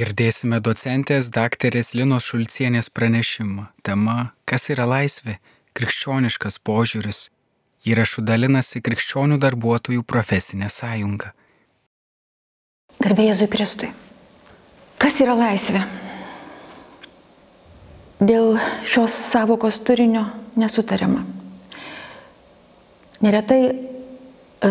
Girdėsime 0.00 0.62
docentės 0.64 1.26
daktarės 1.28 1.90
Linos 1.92 2.24
Šulcienės 2.24 2.86
pranešimą. 2.88 3.66
Tema- 3.84 4.30
Kas 4.48 4.70
yra 4.72 4.86
laisvė? 4.88 5.34
Krikščioniškas 5.76 6.56
požiūris. 6.64 7.18
Įrašų 7.84 8.24
dalinasi 8.24 8.80
krikščionių 8.80 9.36
darbuotojų 9.42 10.02
profesinė 10.12 10.70
sąjunga. 10.72 11.34
Garbė 12.96 13.28
Jėzui 13.28 13.50
Kristui. 13.52 13.90
Kas 14.96 15.20
yra 15.20 15.36
laisvė? 15.36 15.84
Dėl 18.24 18.56
šios 18.88 19.12
savokos 19.12 19.82
turinio 19.84 20.24
nesutariama. 20.56 21.26
Neretai 23.20 23.62
e, 23.68 23.76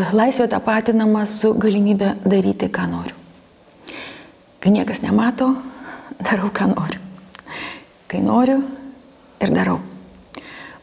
laisvė 0.09 0.49
tapatinama 0.49 1.27
su 1.29 1.53
galimybė 1.53 2.15
daryti, 2.25 2.73
ką 2.73 2.89
noriu. 2.89 3.18
Kai 4.59 4.73
niekas 4.75 4.99
nemato, 5.01 5.53
darau, 6.19 6.49
ką 6.51 6.67
noriu. 6.73 6.99
Kai 8.11 8.19
noriu 8.19 8.59
ir 9.39 9.53
darau. 9.55 9.79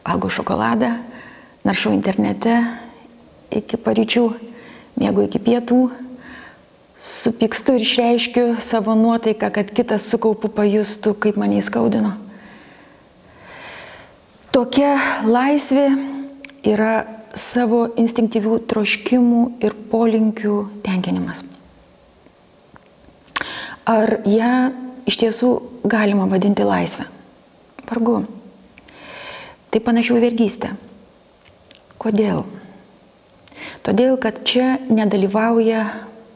Valgau 0.07 0.31
šokoladą, 0.31 0.93
naršau 1.67 1.91
internete 1.93 2.55
iki 3.53 3.77
paryčių, 3.77 4.23
mėgau 4.97 5.25
iki 5.27 5.41
pietų, 5.43 5.81
supykstu 6.99 7.75
ir 7.77 7.83
išreiškiu 7.85 8.45
savo 8.63 8.95
nuotaiką, 8.97 9.51
kad 9.53 9.73
kitas 9.75 10.07
su 10.09 10.17
kaupu 10.21 10.49
pajustų, 10.49 11.13
kaip 11.21 11.37
mane 11.37 11.59
įskaudino. 11.61 12.15
Tokia 14.55 14.95
laisvė 15.27 15.91
yra 16.65 17.03
savo 17.37 17.83
instinktyvių 17.99 18.63
troškimų 18.71 19.43
ir 19.61 19.77
polinkių 19.91 20.55
tenkinimas. 20.87 21.43
Ar 23.87 24.17
ją 24.27 24.53
iš 25.07 25.15
tiesų 25.21 25.49
galima 25.87 26.25
vadinti 26.27 26.65
laisvę? 26.67 27.05
Vargu. 27.87 28.19
Tai 29.71 29.79
panašiau 29.83 30.19
vergystė. 30.19 30.73
Kodėl? 31.95 32.43
Todėl, 33.87 34.17
kad 34.19 34.41
čia 34.43 34.75
nedalyvauja 34.91 35.85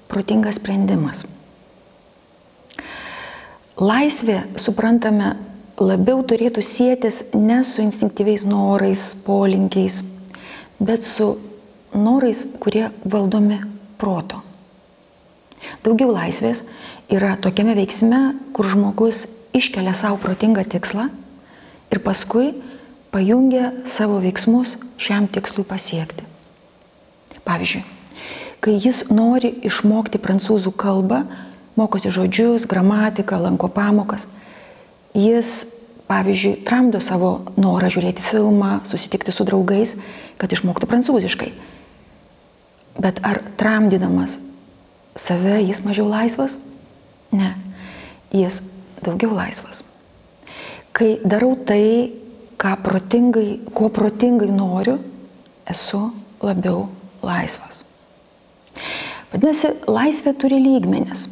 protingas 0.07 0.61
sprendimas. 0.61 1.25
Laisvė, 3.81 4.37
suprantame, 4.61 5.33
labiau 5.81 6.21
turėtų 6.27 6.63
sėtis 6.63 7.33
ne 7.35 7.61
su 7.67 7.83
instinktyviais 7.83 8.45
norais, 8.47 9.09
polinkiais, 9.25 10.01
bet 10.79 11.03
su 11.03 11.33
norais, 11.91 12.45
kurie 12.63 12.87
valdomi 13.03 13.59
proto. 13.99 14.39
Daugiau 15.85 16.11
laisvės 16.13 16.63
yra 17.11 17.35
tokiame 17.35 17.75
veiksme, 17.75 18.21
kur 18.55 18.67
žmogus 18.71 19.25
iškelia 19.53 19.93
savo 19.97 20.17
protingą 20.21 20.63
tikslą 20.63 21.09
ir 21.91 21.99
paskui 21.99 22.53
pajungia 23.11 23.71
savo 23.83 24.21
veiksmus 24.23 24.77
šiam 25.01 25.27
tikslui 25.27 25.67
pasiekti. 25.67 26.23
Pavyzdžiui, 27.43 27.83
kai 28.63 28.77
jis 28.79 29.09
nori 29.11 29.51
išmokti 29.67 30.21
prancūzų 30.21 30.71
kalbą, 30.79 31.25
mokosi 31.75 32.11
žodžius, 32.13 32.67
gramatiką, 32.69 33.41
lanko 33.41 33.67
pamokas, 33.73 34.27
jis, 35.17 35.65
pavyzdžiui, 36.07 36.61
tramdo 36.67 37.01
savo 37.03 37.51
norą 37.59 37.91
žiūrėti 37.91 38.23
filmą, 38.23 38.79
susitikti 38.87 39.33
su 39.35 39.47
draugais, 39.47 39.97
kad 40.39 40.53
išmoktų 40.53 40.87
prancūziškai. 40.87 41.51
Bet 43.01 43.19
ar 43.25 43.41
tramdydamas 43.59 44.37
save 45.19 45.59
jis 45.65 45.83
mažiau 45.83 46.07
laisvas? 46.11 46.59
Ne, 47.31 47.53
jis 48.33 48.61
daugiau 49.05 49.35
laisvas. 49.35 49.83
Kai 50.91 51.15
darau 51.23 51.55
tai, 51.65 52.11
protingai, 52.83 53.61
ko 53.73 53.89
protingai 53.89 54.51
noriu, 54.51 54.99
esu 55.69 56.01
labiau 56.43 56.89
laisvas. 57.23 57.85
Vadinasi, 59.31 59.71
laisvė 59.87 60.33
turi 60.37 60.59
lygmenis. 60.61 61.29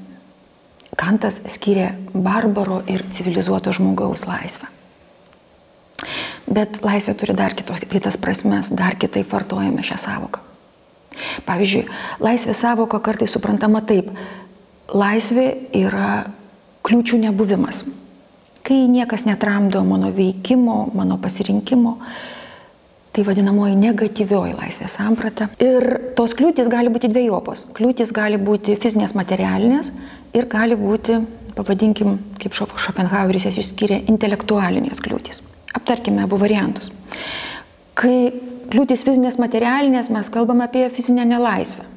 Kantas 1.00 1.42
skiria 1.52 1.92
barbaro 2.14 2.82
ir 2.90 3.04
civilizuoto 3.14 3.72
žmogaus 3.76 4.26
laisvę. 4.28 4.68
Bet 6.50 6.80
laisvė 6.82 7.14
turi 7.20 7.36
dar 7.38 7.54
kitos, 7.54 7.84
kitas 7.92 8.18
prasmes, 8.18 8.72
dar 8.74 8.96
kitaip 9.00 9.30
vartojame 9.32 9.84
šią 9.86 10.00
savoką. 10.02 10.42
Pavyzdžiui, 11.46 11.84
laisvė 12.24 12.56
savoka 12.56 13.00
kartais 13.04 13.34
suprantama 13.36 13.82
taip, 13.86 14.10
laisvė 14.94 15.48
yra 15.78 16.10
kliūčių 16.86 17.22
nebuvimas. 17.26 17.84
Kai 18.66 18.84
niekas 18.92 19.26
netramdo 19.26 19.82
mano 19.88 20.12
veikimo, 20.14 20.90
mano 20.94 21.18
pasirinkimo, 21.22 21.96
tai 23.16 23.24
vadinamoji 23.26 23.78
negatyvioji 23.80 24.56
laisvės 24.60 24.98
samprata. 25.00 25.50
Ir 25.64 26.14
tos 26.18 26.36
kliūtis 26.38 26.70
gali 26.72 26.92
būti 26.94 27.10
dviejopos. 27.12 27.68
Kliūtis 27.78 28.14
gali 28.16 28.38
būti 28.38 28.78
fizinės, 28.80 29.16
materialinės 29.18 29.92
ir 30.38 30.48
gali 30.52 30.78
būti, 30.80 31.18
pavadinkim, 31.58 32.20
kaip 32.40 32.56
Schopenhaueris 32.56 33.48
jas 33.50 33.58
išskyrė, 33.64 34.04
intelektualinės 34.12 35.02
kliūtis. 35.04 35.42
Aptarkime 35.76 36.24
abu 36.26 36.38
variantus. 36.42 36.92
Kai 37.98 38.32
kliūtis 38.70 39.04
fizinės, 39.08 39.40
materialinės, 39.42 40.12
mes 40.14 40.30
kalbame 40.34 40.68
apie 40.68 40.86
fizinę 40.94 41.26
nelaisvę. 41.28 41.88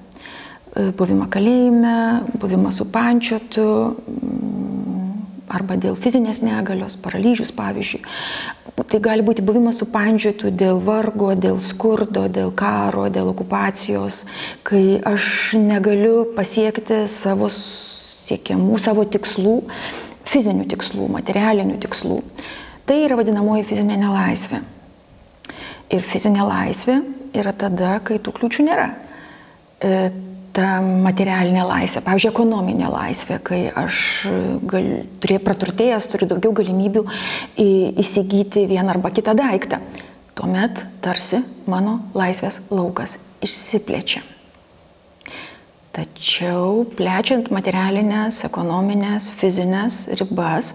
E, 0.72 0.88
buvimą 0.96 1.26
kalėjime, 1.32 1.96
buvimą 2.40 2.70
supančiotų 2.72 3.64
mm, 3.92 5.10
arba 5.52 5.76
dėl 5.76 5.98
fizinės 6.00 6.40
negalios, 6.40 6.96
paralyžius 6.96 7.52
pavyzdžiui. 7.52 8.00
Tai 8.80 9.00
gali 9.04 9.24
būti 9.24 9.44
buvimas 9.44 9.82
supančiotų 9.82 10.54
dėl 10.56 10.80
vargo, 10.84 11.34
dėl 11.36 11.60
skurdo, 11.60 12.24
dėl 12.32 12.54
karo, 12.56 13.04
dėl 13.12 13.28
okupacijos, 13.34 14.22
kai 14.64 14.96
aš 15.12 15.52
negaliu 15.60 16.24
pasiekti 16.36 17.02
savo 17.04 17.50
siekiamų, 17.52 18.80
savo 18.80 19.04
tikslų, 19.04 19.58
fizinių 20.32 20.64
tikslų, 20.72 21.10
materialinių 21.18 21.76
tikslų. 21.84 22.22
Tai 22.88 22.96
yra 23.04 23.20
vadinamoji 23.20 23.68
fizinė 23.68 24.00
nelaisvė. 24.00 24.64
Ir 25.92 26.04
fizinė 26.08 26.48
laisvė 26.48 27.02
yra 27.36 27.52
tada, 27.52 27.98
kai 28.00 28.16
tų 28.16 28.32
kliūčių 28.40 28.70
nėra. 28.70 28.92
E, 29.84 29.96
ta 30.56 30.80
materialinė 30.84 31.64
laisvė, 31.66 32.02
pavyzdžiui, 32.04 32.30
ekonominė 32.32 32.88
laisvė, 32.92 33.38
kai 33.44 33.60
aš 33.82 33.98
gal, 34.68 34.88
turėjau 35.22 35.44
praturtėjęs, 35.46 36.08
turiu 36.12 36.28
daugiau 36.34 36.52
galimybių 36.60 37.04
į, 37.56 37.68
įsigyti 38.02 38.66
vieną 38.70 38.96
arba 38.96 39.12
kitą 39.14 39.34
daiktą. 39.38 39.80
Tuomet 40.36 40.84
tarsi 41.04 41.42
mano 41.68 41.98
laisvės 42.16 42.62
laukas 42.72 43.18
išsiplečia. 43.44 44.22
Tačiau 45.92 46.86
plečiant 46.96 47.50
materialinės, 47.52 48.40
ekonominės, 48.48 49.28
fizinės 49.36 50.06
ribas, 50.16 50.72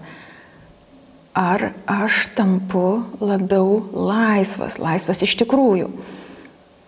ar 1.34 1.72
aš 1.90 2.28
tampu 2.38 3.00
labiau 3.18 3.80
laisvas, 3.94 4.78
laisvas 4.78 5.24
iš 5.26 5.34
tikrųjų. 5.42 5.90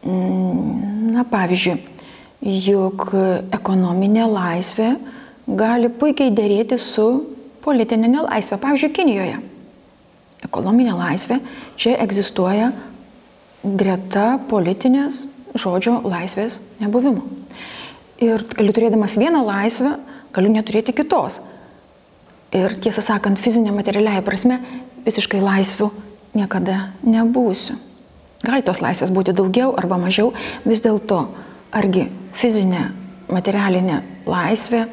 Na, 0.07 1.27
pavyzdžiui, 1.27 1.75
juk 2.41 3.11
ekonominė 3.53 4.25
laisvė 4.31 4.95
gali 5.47 5.91
puikiai 5.93 6.33
dėrėti 6.33 6.78
su 6.81 7.06
politinė 7.65 8.09
nelaisvė. 8.09 8.59
Pavyzdžiui, 8.61 8.93
Kinijoje. 8.97 9.41
Ekonominė 10.47 10.95
laisvė 10.97 11.41
čia 11.81 11.99
egzistuoja 12.01 12.71
greta 13.62 14.39
politinės 14.49 15.27
žodžio 15.59 15.99
laisvės 16.06 16.61
nebuvimo. 16.81 17.27
Ir 18.21 18.45
galiu 18.57 18.72
turėdamas 18.77 19.19
vieną 19.21 19.43
laisvę, 19.45 19.97
galiu 20.33 20.53
neturėti 20.53 20.95
kitos. 20.97 21.41
Ir 22.57 22.72
tiesą 22.83 23.03
sakant, 23.04 23.39
fizinė 23.39 23.72
materialiai 23.75 24.25
prasme 24.25 24.59
visiškai 25.04 25.41
laisvių 25.42 25.91
niekada 26.34 26.91
nebūsiu. 27.04 27.77
Gali 28.41 28.65
tos 28.65 28.81
laisvės 28.81 29.13
būti 29.13 29.34
daugiau 29.37 29.75
arba 29.77 29.98
mažiau, 30.01 30.33
vis 30.65 30.81
dėlto 30.81 31.27
argi 31.77 32.07
fizinė, 32.37 32.89
materialinė 33.31 34.01
laisvė 34.28 34.87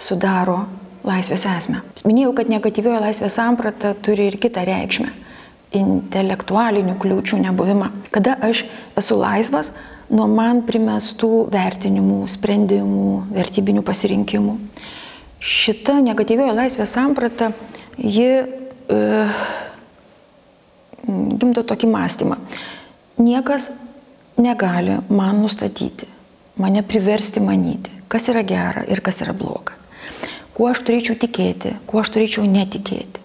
sudaro 0.00 0.64
laisvės 1.06 1.46
esmę. 1.48 1.80
Minėjau, 2.04 2.34
kad 2.36 2.50
negatyvioji 2.52 3.00
laisvės 3.00 3.38
samprata 3.38 3.94
turi 4.04 4.28
ir 4.28 4.36
kitą 4.40 4.64
reikšmę- 4.68 5.12
intelektualinių 5.80 6.96
kliūčių 7.00 7.40
nebuvimą. 7.46 7.90
Kada 8.10 8.36
aš 8.42 8.64
esu 8.96 9.16
laisvas 9.16 9.72
nuo 10.10 10.26
man 10.26 10.62
primestų 10.66 11.50
vertinimų, 11.50 12.26
sprendimų, 12.28 13.32
vertybinių 13.32 13.82
pasirinkimų. 13.82 14.58
Šita 15.40 16.00
negatyvioji 16.04 16.56
laisvės 16.56 16.92
samprata, 16.92 17.52
ji 17.96 18.44
e, 18.90 19.28
gimdo 21.06 21.62
tokį 21.62 21.88
mąstymą. 21.88 22.36
Niekas 23.20 23.70
negali 24.40 24.98
man 25.08 25.42
nustatyti, 25.44 26.08
mane 26.60 26.82
priversti 26.82 27.42
manyti, 27.44 27.92
kas 28.08 28.28
yra 28.32 28.42
gera 28.46 28.84
ir 28.88 29.04
kas 29.04 29.22
yra 29.24 29.36
bloga. 29.36 29.80
kuo 30.60 30.68
aš 30.68 30.82
turėčiau 30.84 31.16
tikėti, 31.16 31.70
kuo 31.88 32.02
aš 32.02 32.10
turėčiau 32.12 32.42
netikėti. 32.44 33.22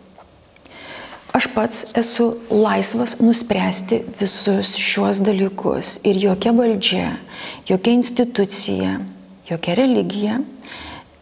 Aš 1.35 1.49
pats 1.51 1.81
esu 1.99 2.29
laisvas 2.47 3.17
nuspręsti 3.19 3.97
visus 4.21 4.77
šiuos 4.79 5.19
dalykus 5.19 5.97
ir 6.07 6.15
jokia 6.21 6.53
valdžia, 6.55 7.09
jokia 7.67 7.95
institucija, 7.97 8.93
jokia 9.49 9.75
religija 9.75 10.37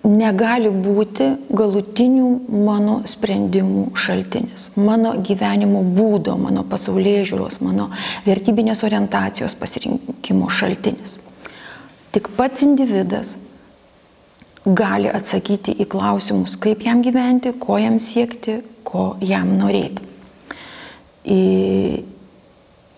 negali 0.03 0.67
būti 0.67 1.29
galutinių 1.55 2.29
mano 2.65 2.99
sprendimų 3.07 3.85
šaltinis, 3.95 4.71
mano 4.75 5.13
gyvenimo 5.23 5.83
būdo, 5.95 6.35
mano 6.39 6.65
pasaulyje 6.67 7.23
žiūros, 7.31 7.61
mano 7.63 7.89
vertybinės 8.27 8.83
orientacijos 8.83 9.55
pasirinkimo 9.59 10.49
šaltinis. 10.51 11.19
Tik 12.13 12.29
pats 12.37 12.65
individas 12.67 13.37
gali 14.63 15.09
atsakyti 15.11 15.73
į 15.79 15.87
klausimus, 15.91 16.57
kaip 16.59 16.83
jam 16.85 17.01
gyventi, 17.03 17.55
ko 17.59 17.79
jam 17.79 17.99
siekti, 17.99 18.59
ko 18.83 19.13
jam 19.23 19.55
norėti. 19.59 20.11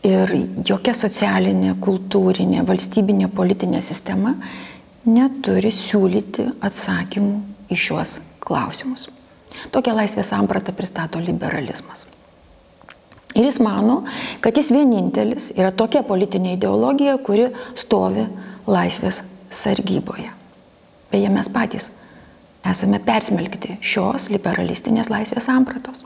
Ir 0.05 0.31
jokia 0.65 0.93
socialinė, 0.97 1.75
kultūrinė, 1.81 2.65
valstybinė, 2.65 3.29
politinė 3.33 3.81
sistema 3.85 4.35
neturi 5.05 5.71
siūlyti 5.73 6.49
atsakymų 6.65 7.71
į 7.71 7.77
šiuos 7.79 8.17
klausimus. 8.43 9.07
Tokią 9.71 9.95
laisvės 9.95 10.33
sampratą 10.33 10.73
pristato 10.75 11.21
liberalizmas. 11.21 12.05
Ir 13.35 13.43
jis 13.43 13.59
mano, 13.59 14.03
kad 14.43 14.55
jis 14.55 14.71
vienintelis 14.71 15.49
yra 15.57 15.73
tokia 15.75 16.05
politinė 16.07 16.55
ideologija, 16.55 17.17
kuri 17.19 17.49
stovi 17.75 18.29
laisvės 18.67 19.21
sargyboje. 19.51 20.31
Beje, 21.11 21.31
mes 21.31 21.49
patys 21.51 21.89
esame 22.65 22.99
persmelkti 23.03 23.77
šios 23.83 24.29
liberalistinės 24.33 25.11
laisvės 25.11 25.49
sampratos. 25.49 26.05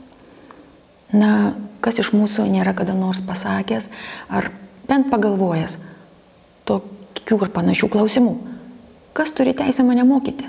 Na, 1.14 1.54
kas 1.82 1.98
iš 2.02 2.12
mūsų 2.14 2.44
nėra 2.50 2.74
kada 2.76 2.94
nors 2.94 3.22
pasakęs 3.26 3.88
ar 4.28 4.50
bent 4.90 5.08
pagalvojęs 5.10 5.78
tokių 6.68 7.40
ir 7.46 7.52
panašių 7.54 7.88
klausimų. 7.94 8.34
Kas 9.12 9.32
turi 9.34 9.54
teisę 9.54 9.84
mane 9.84 10.04
mokyti? 10.06 10.46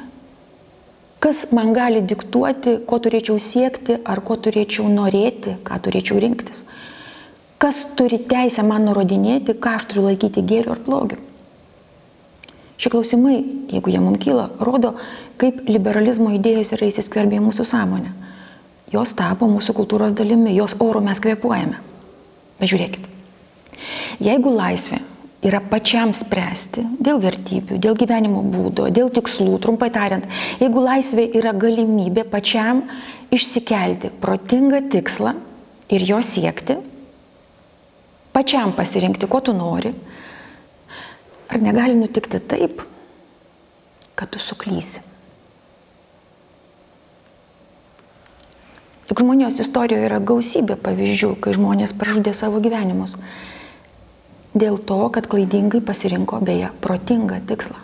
Kas 1.21 1.51
man 1.53 1.73
gali 1.73 2.01
diktuoti, 2.01 2.79
ko 2.89 2.97
turėčiau 2.97 3.37
siekti, 3.41 3.99
ar 4.05 4.23
ko 4.25 4.37
turėčiau 4.41 4.87
norėti, 4.89 5.57
ką 5.65 5.77
turėčiau 5.85 6.17
rinktis? 6.21 6.63
Kas 7.61 7.83
turi 7.97 8.17
teisę 8.25 8.65
man 8.65 8.87
nurodinėti, 8.89 9.53
ką 9.61 9.75
aš 9.77 9.85
turiu 9.91 10.07
laikyti 10.07 10.41
gėriu 10.41 10.73
ar 10.73 10.81
blogiu? 10.81 11.19
Šie 12.81 12.89
klausimai, 12.89 13.35
jeigu 13.69 13.93
jie 13.93 14.01
mums 14.01 14.17
kyla, 14.23 14.47
rodo, 14.65 14.95
kaip 15.37 15.61
liberalizmo 15.69 16.31
idėjos 16.33 16.73
yra 16.73 16.89
įsiskverbę 16.89 17.37
į 17.37 17.43
mūsų 17.45 17.67
sąmonę. 17.69 18.15
Jos 18.89 19.13
tapo 19.13 19.45
mūsų 19.45 19.75
kultūros 19.77 20.17
dalimi, 20.17 20.55
jos 20.57 20.73
oro 20.81 21.03
mes 21.05 21.21
kvepuojame. 21.21 21.77
Bet 22.57 22.73
žiūrėkit, 22.73 23.05
jeigu 24.25 24.57
laisvė 24.57 25.03
yra 25.41 25.61
pačiam 25.71 26.13
spręsti 26.13 26.83
dėl 27.01 27.19
vertybių, 27.21 27.79
dėl 27.81 27.97
gyvenimo 27.97 28.43
būdo, 28.45 28.89
dėl 28.93 29.09
tikslų, 29.13 29.57
trumpai 29.63 29.89
tariant, 29.93 30.27
jeigu 30.61 30.83
laisvė 30.85 31.25
yra 31.39 31.53
galimybė 31.57 32.27
pačiam 32.29 32.83
išsikelti 33.33 34.13
protingą 34.21 34.83
tikslą 34.93 35.33
ir 35.91 36.05
jo 36.05 36.21
siekti, 36.21 36.77
pačiam 38.35 38.75
pasirinkti, 38.77 39.29
ko 39.29 39.41
tu 39.41 39.55
nori, 39.57 39.95
ar 41.49 41.63
negali 41.63 41.97
nutikti 41.97 42.39
taip, 42.39 42.85
kad 44.15 44.29
tu 44.29 44.39
suklysi. 44.39 45.07
Juk 49.09 49.25
žmonijos 49.25 49.57
istorijoje 49.59 50.05
yra 50.07 50.21
gausybė 50.23 50.77
pavyzdžių, 50.79 51.33
kai 51.43 51.51
žmonės 51.57 51.91
pražudė 51.97 52.31
savo 52.37 52.61
gyvenimus 52.63 53.17
dėl 54.53 54.77
to, 54.77 54.99
kad 55.13 55.27
klaidingai 55.31 55.81
pasirinko 55.83 56.41
beje 56.43 56.71
protingą 56.83 57.39
tikslą. 57.47 57.79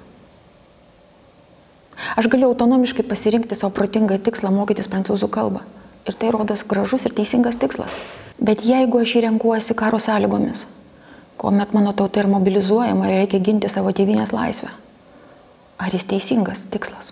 Aš 2.18 2.30
galiu 2.30 2.52
autonomiškai 2.52 3.06
pasirinkti 3.08 3.58
savo 3.58 3.74
protingą 3.74 4.19
tikslą 4.22 4.52
mokytis 4.54 4.90
prancūzų 4.92 5.30
kalbą. 5.34 5.64
Ir 6.08 6.16
tai 6.16 6.30
rodos 6.31 6.64
gražus 6.64 7.08
ir 7.08 7.16
teisingas 7.18 7.58
tikslas. 7.60 7.98
Bet 8.38 8.62
jeigu 8.64 9.02
aš 9.02 9.16
jį 9.16 9.24
renkuosi 9.25 9.75
karo 9.75 10.00
sąlygomis, 10.00 10.68
kuomet 11.42 11.74
mano 11.74 11.94
tauta 11.98 12.22
yra 12.22 12.30
mobilizuojama 12.31 13.10
ir 13.10 13.18
reikia 13.22 13.42
ginti 13.42 13.69
savo 13.72 13.92
tėvynės 13.92 14.31
laisvę, 14.36 14.69
ar 15.81 15.94
jis 15.94 16.06
teisingas 16.06 16.68
tikslas? 16.69 17.12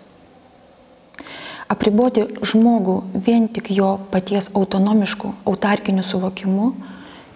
Apriboti 1.66 2.22
žmogų 2.46 3.00
vien 3.26 3.48
tik 3.50 3.72
jo 3.74 3.96
paties 4.12 4.52
autonomiškų, 4.54 5.32
autarkinių 5.50 6.04
suvokimų 6.06 6.68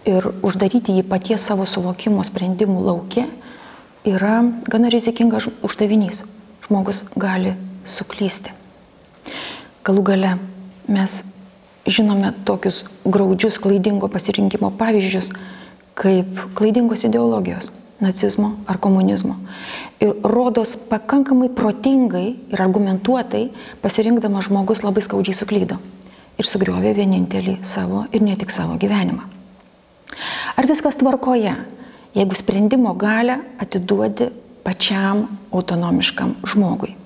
ir 0.08 0.26
uždaryti 0.42 0.94
jį 0.96 1.04
paties 1.08 1.44
savo 1.44 1.66
suvokimo 1.68 2.24
sprendimų 2.24 2.80
laukia 2.84 3.26
yra 4.08 4.40
gana 4.70 4.88
rizikingas 4.92 5.48
uždavinys. 5.66 6.24
Žmogus 6.66 7.04
gali 7.18 7.56
suklysti. 7.84 8.52
Galų 9.84 10.04
gale 10.06 10.36
mes 10.88 11.22
žinome 11.88 12.32
tokius 12.44 12.84
graudžius 13.04 13.58
klaidingo 13.60 14.08
pasirinkimo 14.12 14.70
pavyzdžius, 14.78 15.32
kaip 15.98 16.40
klaidingos 16.54 17.04
ideologijos- 17.04 17.70
nacizmo 18.04 18.56
ar 18.66 18.78
komunizmo. 18.78 19.36
Ir 20.00 20.14
rodos 20.22 20.76
pakankamai 20.76 21.48
protingai 21.48 22.36
ir 22.52 22.62
argumentuotai 22.62 23.50
pasirinkdamas 23.82 24.48
žmogus 24.48 24.82
labai 24.82 25.02
skaudžiai 25.02 25.34
suklydo 25.34 25.78
ir 26.38 26.44
sugriovė 26.44 26.94
vienintelį 26.94 27.58
savo 27.64 28.06
ir 28.12 28.22
ne 28.22 28.36
tik 28.36 28.50
savo 28.50 28.78
gyvenimą. 28.78 29.39
Ar 30.56 30.66
viskas 30.68 30.98
tvarkoje, 31.00 31.54
jeigu 32.14 32.34
sprendimo 32.34 32.94
galę 32.94 33.38
atiduodi 33.62 34.30
pačiam 34.64 35.26
autonomiškam 35.52 36.34
žmogui? 36.46 36.96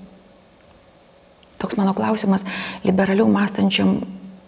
Toks 1.58 1.76
mano 1.80 1.94
klausimas 1.96 2.44
liberaliau 2.84 3.28
mąstančiam 3.30 4.00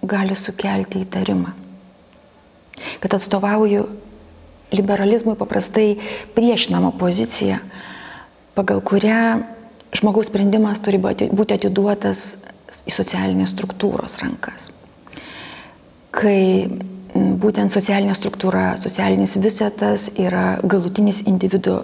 gali 0.02 0.34
sukelti 0.36 1.04
įtarimą. 1.04 1.52
Kad 3.00 3.14
atstovauju 3.16 3.86
liberalizmui 4.74 5.36
paprastai 5.38 5.96
priešinamą 6.34 6.92
poziciją, 6.98 7.60
pagal 8.56 8.82
kurią 8.84 9.20
žmogaus 9.96 10.28
sprendimas 10.28 10.82
turi 10.82 10.98
būti 11.00 11.56
atiduotas 11.56 12.26
į 12.86 12.92
socialinės 12.92 13.54
struktūros 13.54 14.18
rankas. 14.20 14.70
Kai 16.10 16.66
būtent 17.40 17.72
socialinė 17.72 18.14
struktūra, 18.16 18.74
socialinis 18.80 19.36
visetas 19.42 20.10
yra 20.20 20.58
galutinis 20.64 21.22
individuo 21.26 21.82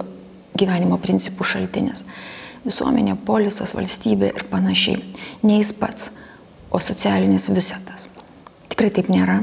gyvenimo 0.58 0.98
principų 1.02 1.46
šaltinis. 1.48 2.04
Visuomenė, 2.62 3.16
polisas, 3.26 3.74
valstybė 3.74 4.30
ir 4.36 4.44
panašiai. 4.50 5.00
Ne 5.42 5.58
jis 5.58 5.72
pats, 5.74 6.12
o 6.70 6.78
socialinis 6.80 7.48
visetas. 7.52 8.08
Tikrai 8.72 8.92
taip 8.94 9.10
nėra. 9.12 9.40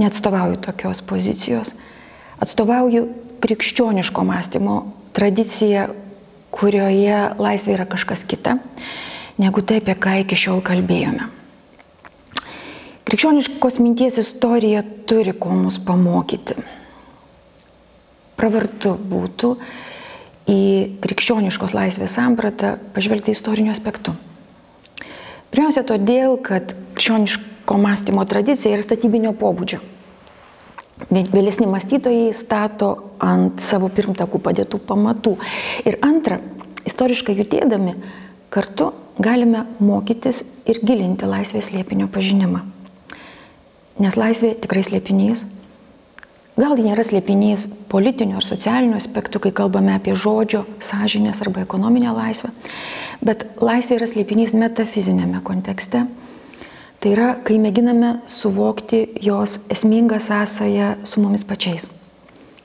Neatstovauju 0.00 0.58
tokios 0.62 1.02
pozicijos. 1.06 1.74
Atstovauju 2.42 3.06
krikščioniško 3.44 4.24
mąstymo 4.26 4.78
tradiciją, 5.14 5.88
kurioje 6.54 7.18
laisvė 7.38 7.76
yra 7.76 7.86
kažkas 7.90 8.24
kita, 8.26 8.58
negu 9.38 9.62
tai, 9.62 9.80
apie 9.82 9.94
ką 9.98 10.20
iki 10.22 10.38
šiol 10.38 10.62
kalbėjome. 10.66 11.28
Krikščioniškos 13.04 13.82
minties 13.84 14.16
istorija 14.16 14.80
turi 15.04 15.34
ko 15.36 15.52
mus 15.52 15.76
pamokyti. 15.76 16.56
Pravartu 18.40 18.94
būtų 18.96 19.50
į 20.48 20.60
krikščioniškos 21.04 21.74
laisvės 21.76 22.16
sampratą 22.16 22.74
pažvelgti 22.96 23.34
istoriniu 23.36 23.74
aspektu. 23.74 24.14
Pirmiausia, 25.52 25.84
todėl, 25.86 26.38
kad 26.40 26.72
krikščioniško 26.96 27.76
mąstymo 27.84 28.24
tradicija 28.28 28.72
yra 28.74 28.86
statybinio 28.86 29.34
pobūdžio. 29.36 29.82
Vėlesni 31.12 31.68
mąstytojai 31.68 32.32
stato 32.34 32.90
ant 33.22 33.60
savo 33.62 33.90
pirmtakų 33.92 34.40
padėtų 34.42 34.80
pamatų. 34.88 35.36
Ir 35.84 36.00
antra, 36.06 36.40
istoriškai 36.88 37.36
judėdami 37.36 37.98
kartu 38.54 38.94
galime 39.20 39.66
mokytis 39.78 40.42
ir 40.64 40.80
gilinti 40.82 41.28
laisvės 41.28 41.74
liepinio 41.74 42.08
pažinimą. 42.08 42.73
Nes 44.02 44.16
laisvė 44.18 44.54
tikrai 44.58 44.82
slėpinys. 44.86 45.44
Gal 46.54 46.76
tai 46.78 46.84
nėra 46.86 47.02
slėpinys 47.06 47.66
politinių 47.90 48.38
ar 48.38 48.46
socialinių 48.46 48.98
aspektų, 48.98 49.40
kai 49.42 49.50
kalbame 49.54 49.94
apie 49.94 50.14
žodžio, 50.18 50.64
sąžinės 50.82 51.42
arba 51.42 51.64
ekonominę 51.66 52.12
laisvę, 52.14 52.52
bet 53.26 53.42
laisvė 53.58 53.98
yra 53.98 54.08
slėpinys 54.10 54.54
metafizinėme 54.54 55.42
kontekste. 55.46 56.04
Tai 57.02 57.10
yra, 57.10 57.32
kai 57.42 57.58
mėginame 57.60 58.20
suvokti 58.30 59.02
jos 59.22 59.58
esmingą 59.70 60.20
sąsąją 60.22 60.92
su 61.04 61.22
mumis 61.22 61.42
pačiais, 61.44 61.88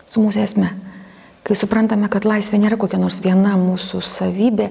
su 0.05 0.21
mūsų 0.21 0.45
esme. 0.45 0.69
Kai 1.43 1.57
suprantame, 1.57 2.07
kad 2.13 2.29
laisvė 2.29 2.61
nėra 2.61 2.77
kokia 2.77 3.01
nors 3.01 3.17
viena 3.25 3.55
mūsų 3.57 4.03
savybė, 4.05 4.69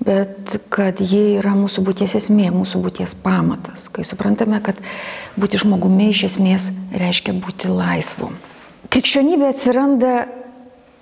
bet 0.00 0.56
kad 0.72 1.00
ji 1.00 1.36
yra 1.38 1.52
mūsų 1.58 1.84
būties 1.84 2.16
esmė, 2.16 2.48
mūsų 2.54 2.80
būties 2.86 3.14
pamatas, 3.20 3.88
kai 3.92 4.04
suprantame, 4.06 4.60
kad 4.64 4.80
būti 5.40 5.60
žmogumi 5.60 6.10
iš 6.10 6.24
esmės 6.30 6.70
reiškia 6.96 7.36
būti 7.36 7.72
laisvu. 7.72 8.30
Krikščionybė 8.90 9.50
atsiranda 9.52 10.14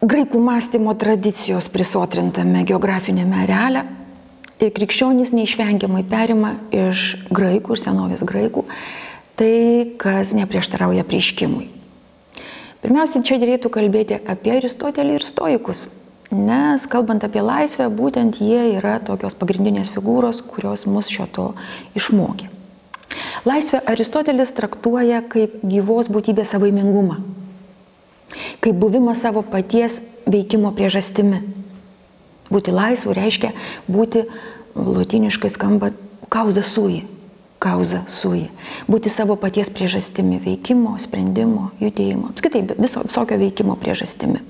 graikų 0.02 0.40
mąstymo 0.42 0.94
tradicijos 0.98 1.70
prisotrintame 1.72 2.64
geografinėme 2.66 3.44
areale 3.44 3.84
ir 4.58 4.74
krikščionys 4.74 5.32
neišvengiamai 5.34 6.02
perima 6.10 6.56
iš 6.74 7.14
graikų 7.30 7.74
ir 7.74 7.82
senovės 7.82 8.26
graikų 8.26 8.66
tai, 9.38 9.94
kas 10.02 10.34
neprieštarauja 10.34 11.04
prieškimui. 11.06 11.68
Pirmiausia, 12.82 13.22
čia 13.26 13.38
dėlėtų 13.38 13.70
kalbėti 13.74 14.18
apie 14.18 14.56
Aristotelį 14.56 15.18
ir 15.18 15.26
stoikus, 15.26 15.86
nes 16.30 16.86
kalbant 16.90 17.24
apie 17.24 17.42
laisvę, 17.44 17.88
būtent 17.92 18.40
jie 18.42 18.76
yra 18.76 18.98
tokios 19.00 19.36
pagrindinės 19.38 19.90
figūros, 19.94 20.42
kurios 20.44 20.86
mus 20.86 21.08
šio 21.12 21.26
to 21.32 21.46
išmokė. 21.98 22.50
Laisvę 23.48 23.80
Aristotelis 23.88 24.52
traktuoja 24.52 25.22
kaip 25.24 25.60
gyvos 25.64 26.10
būtybės 26.12 26.52
savaimingumą, 26.52 27.20
kaip 28.60 28.76
buvimą 28.76 29.14
savo 29.16 29.42
paties 29.42 30.02
veikimo 30.28 30.74
priežastimi. 30.76 31.40
Būti 32.48 32.72
laisvu 32.72 33.14
reiškia 33.16 33.52
būti, 33.88 34.24
latiniškai 34.76 35.50
skamba, 35.52 35.92
kauza 36.32 36.64
sui, 36.64 37.02
kauza 37.60 38.04
sui. 38.08 38.46
Būti 38.88 39.12
savo 39.12 39.36
paties 39.40 39.70
priežastimi, 39.72 40.40
veikimo, 40.44 40.96
sprendimo, 41.00 41.70
judėjimo, 41.82 42.32
apskritai 42.32 42.64
viso, 42.76 43.04
visokio 43.04 43.40
veikimo 43.40 43.76
priežastimi. 43.80 44.42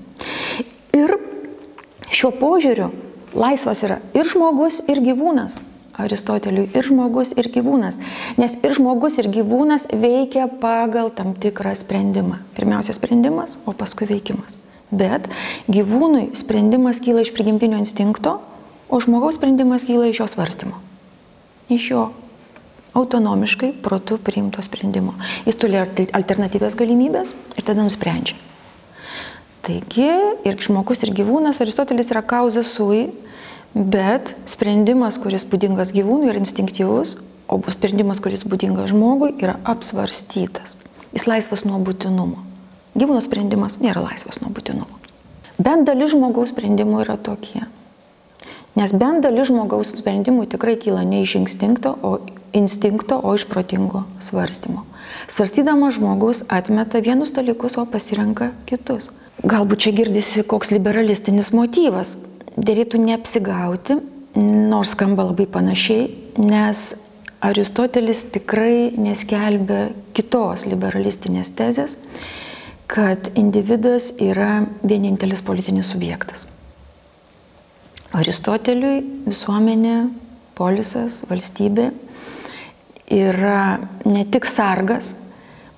Šiuo 2.19 2.33
požiūriu 2.35 2.89
laisvas 3.31 3.79
yra 3.87 4.01
ir 4.11 4.27
žmogus, 4.27 4.81
ir 4.91 4.99
gyvūnas. 4.99 5.61
Aristoteliui 5.99 6.65
ir 6.75 6.83
žmogus, 6.83 7.31
ir 7.39 7.47
gyvūnas. 7.53 7.95
Nes 8.35 8.57
ir 8.59 8.75
žmogus, 8.75 9.15
ir 9.21 9.29
gyvūnas 9.31 9.87
veikia 9.95 10.49
pagal 10.59 11.13
tam 11.15 11.31
tikrą 11.31 11.71
sprendimą. 11.79 12.41
Pirmiausia 12.59 12.95
sprendimas, 12.95 13.55
o 13.63 13.71
paskui 13.71 14.09
veikimas. 14.09 14.57
Bet 14.91 15.31
gyvūnui 15.71 16.33
sprendimas 16.35 16.99
kyla 17.03 17.23
iš 17.23 17.31
prigimtinio 17.35 17.79
instinkto, 17.79 18.41
o 18.91 18.99
žmogaus 18.99 19.39
sprendimas 19.39 19.87
kyla 19.87 20.11
iš 20.11 20.19
jo 20.19 20.27
svarstymo. 20.35 20.75
Iš 21.71 21.89
jo 21.93 22.05
autonomiškai 22.99 23.77
protų 23.85 24.19
priimto 24.19 24.59
sprendimo. 24.65 25.15
Jis 25.47 25.59
turi 25.61 25.79
alternatyvės 25.79 26.75
galimybės 26.75 27.31
ir 27.55 27.63
tada 27.63 27.87
nusprendžia. 27.87 28.35
Taigi 29.65 30.09
ir 30.47 30.61
žmogus, 30.63 31.03
ir 31.03 31.11
gyvūnas, 31.15 31.59
Aristotelis 31.63 32.11
yra 32.13 32.23
kauza 32.25 32.63
sui, 32.63 33.09
bet 33.75 34.33
sprendimas, 34.49 35.19
kuris 35.21 35.45
būdingas 35.47 35.91
gyvūnui, 35.95 36.31
yra 36.31 36.41
instinktyvus, 36.41 37.17
o 37.49 37.59
sprendimas, 37.73 38.21
kuris 38.23 38.45
būdingas 38.47 38.93
žmogui, 38.93 39.33
yra 39.41 39.57
apsvarstytas. 39.67 40.77
Jis 41.13 41.27
laisvas 41.27 41.65
nuo 41.65 41.81
būtinumo. 41.83 42.45
Gyvūno 42.97 43.21
sprendimas 43.23 43.77
nėra 43.83 44.03
laisvas 44.05 44.39
nuo 44.41 44.51
būtinumo. 44.53 44.99
Bent 45.59 45.85
dalis 45.89 46.13
žmogaus 46.13 46.53
sprendimų 46.53 47.03
yra 47.03 47.17
tokie. 47.19 47.65
Nes 48.79 48.93
bent 48.95 49.25
dalis 49.25 49.49
žmogaus 49.49 49.91
sprendimų 49.91 50.45
tikrai 50.53 50.77
kyla 50.79 51.01
ne 51.03 51.23
iš 51.25 51.35
instinkto, 51.41 51.95
o 51.99 52.19
instinkto, 52.55 53.17
o 53.19 53.33
iš 53.35 53.43
protingo 53.49 54.05
svarstymo. 54.23 54.85
Svarstydamas 55.27 55.97
žmogus 55.97 56.45
atmeta 56.47 57.01
vienus 57.03 57.33
dalykus, 57.35 57.75
o 57.81 57.85
pasirenka 57.89 58.53
kitus. 58.69 59.09
Galbūt 59.39 59.85
čia 59.85 59.93
girdisi 59.95 60.43
koks 60.43 60.73
liberalistinis 60.73 61.53
motyvas. 61.55 62.17
Dėlėtų 62.59 62.99
neapsigauti, 62.99 63.95
nors 64.35 64.91
skamba 64.95 65.29
labai 65.29 65.45
panašiai, 65.47 66.09
nes 66.43 66.89
Aristotelis 67.39 68.25
tikrai 68.33 68.91
neskelbė 68.99 69.93
kitos 70.17 70.65
liberalistinės 70.67 71.53
tezės, 71.55 71.95
kad 72.91 73.29
individas 73.39 74.09
yra 74.19 74.65
vienintelis 74.83 75.43
politinis 75.45 75.93
subjektas. 75.93 76.49
Aristoteliui 78.11 78.99
visuomenė, 79.29 80.09
polisas, 80.57 81.21
valstybė 81.29 81.91
yra 83.13 83.79
ne 84.03 84.25
tik 84.27 84.49
sargas, 84.49 85.13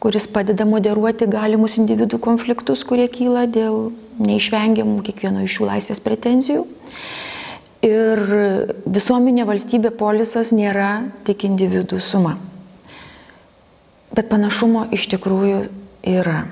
kuris 0.01 0.27
padeda 0.31 0.65
moderuoti 0.65 1.27
galimus 1.29 1.77
individų 1.77 2.19
konfliktus, 2.23 2.83
kurie 2.87 3.07
kyla 3.11 3.45
dėl 3.49 3.91
neišvengiamų 4.21 5.01
kiekvieno 5.05 5.43
iš 5.45 5.59
jų 5.59 5.67
laisvės 5.69 6.01
pretenzijų. 6.03 6.65
Ir 7.85 8.21
visuomenė, 8.85 9.45
valstybė, 9.49 9.93
polisas 9.97 10.51
nėra 10.53 11.07
tik 11.25 11.45
individų 11.47 12.01
suma. 12.01 12.35
Bet 14.11 14.29
panašumo 14.29 14.87
iš 14.93 15.07
tikrųjų 15.13 15.63
yra. 16.11 16.43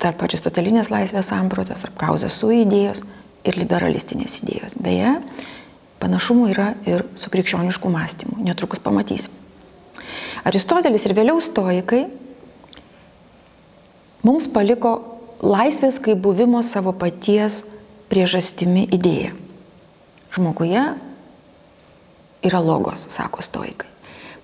Tarp 0.00 0.22
aristotelinės 0.24 0.88
laisvės 0.90 1.28
samprotas, 1.30 1.84
tarp 1.84 1.98
kauzas 2.00 2.38
su 2.40 2.50
idėjos 2.54 3.04
ir 3.46 3.58
liberalistinės 3.60 4.40
idėjos. 4.40 4.78
Beje, 4.80 5.18
Panašumų 6.00 6.46
yra 6.54 6.70
ir 6.88 7.04
su 7.18 7.28
krikščionišku 7.32 7.90
mąstymu. 7.92 8.40
Netrukus 8.46 8.80
pamatysim. 8.80 9.34
Aristotelis 10.46 11.04
ir 11.06 11.14
vėliau 11.16 11.40
stoikai 11.42 12.06
mums 14.26 14.48
paliko 14.52 14.94
laisvės 15.40 16.00
kaip 16.02 16.20
buvimo 16.24 16.62
savo 16.64 16.92
paties 16.96 17.62
priežastimi 18.12 18.86
idėją. 18.92 19.32
Žmoguje 20.34 20.82
yra 22.46 22.60
logos, 22.62 23.06
sako 23.12 23.42
stoikai. 23.44 23.88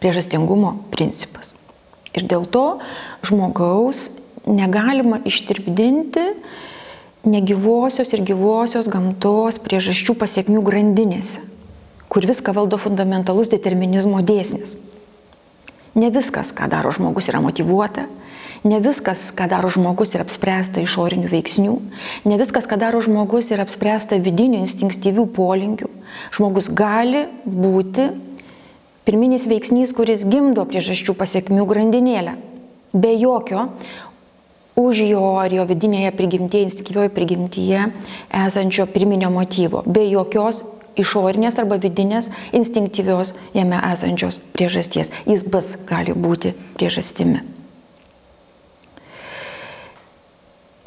Priežastingumo 0.01 0.75
principas. 0.93 1.55
Ir 2.17 2.27
dėl 2.29 2.47
to 2.49 2.79
žmogaus 3.25 4.11
negalima 4.47 5.19
ištirpdinti 5.25 6.25
negyvosios 7.27 8.13
ir 8.15 8.23
gyvosios 8.25 8.89
gamtos 8.89 9.59
priežasčių 9.63 10.15
pasiekmių 10.21 10.63
grandinėse, 10.65 11.43
kur 12.13 12.27
viską 12.29 12.55
valdo 12.55 12.79
fundamentalus 12.79 13.51
determinizmo 13.53 14.23
dėsnis. 14.23 14.77
Ne 15.97 16.11
viskas, 16.13 16.53
ką 16.53 16.69
daro 16.69 16.93
žmogus, 16.93 17.31
yra 17.31 17.41
motivuota, 17.41 18.05
ne 18.69 18.81
viskas, 18.85 19.31
ką 19.33 19.47
daro 19.49 19.71
žmogus, 19.73 20.13
yra 20.17 20.27
apspręsta 20.27 20.83
išorinių 20.85 21.31
veiksnių, 21.31 21.77
ne 22.29 22.37
viskas, 22.41 22.69
ką 22.69 22.77
daro 22.81 23.01
žmogus, 23.05 23.49
yra 23.55 23.65
apspręsta 23.65 24.19
vidinių 24.21 24.61
instinktyvių 24.61 25.25
polinkių. 25.37 25.89
Žmogus 26.37 26.69
gali 26.69 27.25
būti 27.47 28.11
pirminis 29.09 29.47
veiksnys, 29.49 29.95
kuris 29.97 30.27
gimdo 30.29 30.67
priežasčių 30.69 31.17
pasiekmių 31.17 31.65
grandinėlę. 31.71 32.37
Be 32.97 33.15
jokio 33.17 33.71
už 34.77 35.01
jo 35.09 35.25
ar 35.41 35.53
jo 35.53 35.65
vidinėje 35.65 36.13
prigimtyje, 36.13 36.69
instinktyvioje 36.69 37.11
prigimtyje 37.17 37.87
esančio 38.45 38.85
pirminio 38.93 39.31
motyvo, 39.33 39.81
be 39.89 40.05
jokios 40.11 40.61
išorinės 41.01 41.59
arba 41.63 41.79
vidinės 41.83 42.31
instinktyvios 42.57 43.35
jame 43.57 43.81
esančios 43.93 44.41
priežasties. 44.57 45.13
Jis 45.29 45.45
pats 45.51 45.77
gali 45.89 46.17
būti 46.17 46.55
priežastimi. 46.79 47.43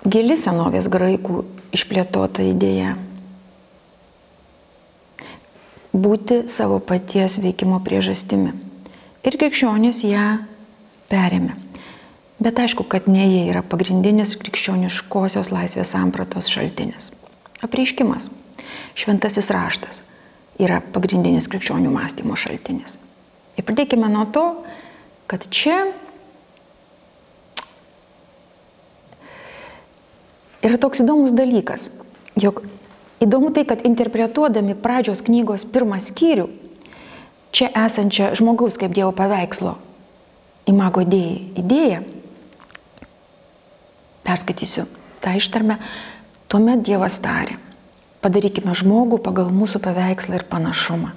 Gili 0.10 0.38
senovės 0.39 0.88
graikų 0.89 1.44
išplėtota 1.75 2.46
idėja 2.48 2.96
būti 5.94 6.46
savo 6.50 6.80
paties 6.80 7.39
veikimo 7.42 7.80
priežastimi. 7.84 8.54
Ir 9.25 9.36
krikščionys 9.36 10.04
ją 10.08 10.28
perėmė. 11.12 11.58
Bet 12.39 12.60
aišku, 12.63 12.86
kad 12.88 13.10
ne 13.12 13.25
jie 13.25 13.42
yra 13.51 13.62
pagrindinis 13.66 14.38
krikščioniškosios 14.39 15.51
laisvės 15.51 15.92
sampratos 15.92 16.48
šaltinis. 16.48 17.10
Apreiškimas, 17.66 18.30
šventasis 18.98 19.52
raštas 19.54 20.02
yra 20.60 20.82
pagrindinis 20.94 21.48
krikščionių 21.52 21.92
mąstymo 21.94 22.36
šaltinis. 22.40 22.98
Ir 23.58 23.66
pradėkime 23.68 24.10
nuo 24.12 24.26
to, 24.34 24.44
kad 25.30 25.48
čia 25.54 25.78
yra 30.66 30.80
toks 30.82 31.04
įdomus 31.04 31.36
dalykas, 31.36 31.90
jog 32.40 32.64
įdomu 33.24 33.54
tai, 33.56 33.66
kad 33.68 33.86
interpretuodami 33.88 34.76
pradžios 34.80 35.24
knygos 35.26 35.68
pirmą 35.68 36.00
skyrių, 36.04 36.50
čia 37.56 37.72
esančią 37.86 38.34
žmogaus 38.40 38.80
kaip 38.80 38.96
Dievo 38.96 39.12
paveikslo 39.16 39.78
imago 40.70 41.02
dėjai 41.08 41.64
idėją, 41.64 42.02
Perskaitysiu 44.30 44.86
tą 45.24 45.34
ištarmę. 45.40 45.80
Tuomet 46.50 46.84
Dievas 46.86 47.16
tarė, 47.22 47.56
padarykime 48.24 48.76
žmogų 48.76 49.20
pagal 49.24 49.50
mūsų 49.56 49.82
paveikslą 49.84 50.40
ir 50.40 50.46
panašumą. 50.50 51.14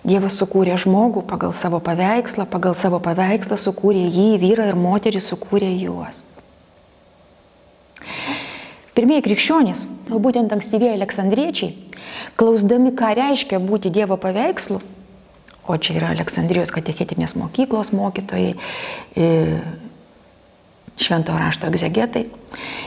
Dievas 0.00 0.38
sukūrė 0.40 0.78
žmogų 0.80 1.26
pagal 1.28 1.52
savo 1.52 1.80
paveikslą, 1.84 2.46
pagal 2.48 2.76
savo 2.78 3.02
paveikslą 3.04 3.58
sukūrė 3.60 4.06
jį, 4.08 4.28
vyrą 4.40 4.70
ir 4.70 4.78
moterį 4.80 5.20
sukūrė 5.20 5.68
juos. 5.82 6.22
Pirmieji 8.96 9.26
krikščionys, 9.28 9.84
būtent 10.08 10.52
ankstyvieji 10.56 10.96
aleksandriečiai, 10.96 11.74
klausdami, 12.40 12.94
ką 12.96 13.12
reiškia 13.16 13.60
būti 13.60 13.92
Dievo 13.92 14.16
paveikslu, 14.20 14.80
o 15.70 15.76
čia 15.76 16.00
yra 16.00 16.14
Aleksandrijos 16.16 16.72
katechetinės 16.74 17.36
mokyklos 17.38 17.92
mokytojai, 17.94 18.56
švento 21.00 21.34
rašto 21.36 21.70
egzegetai, 21.70 22.26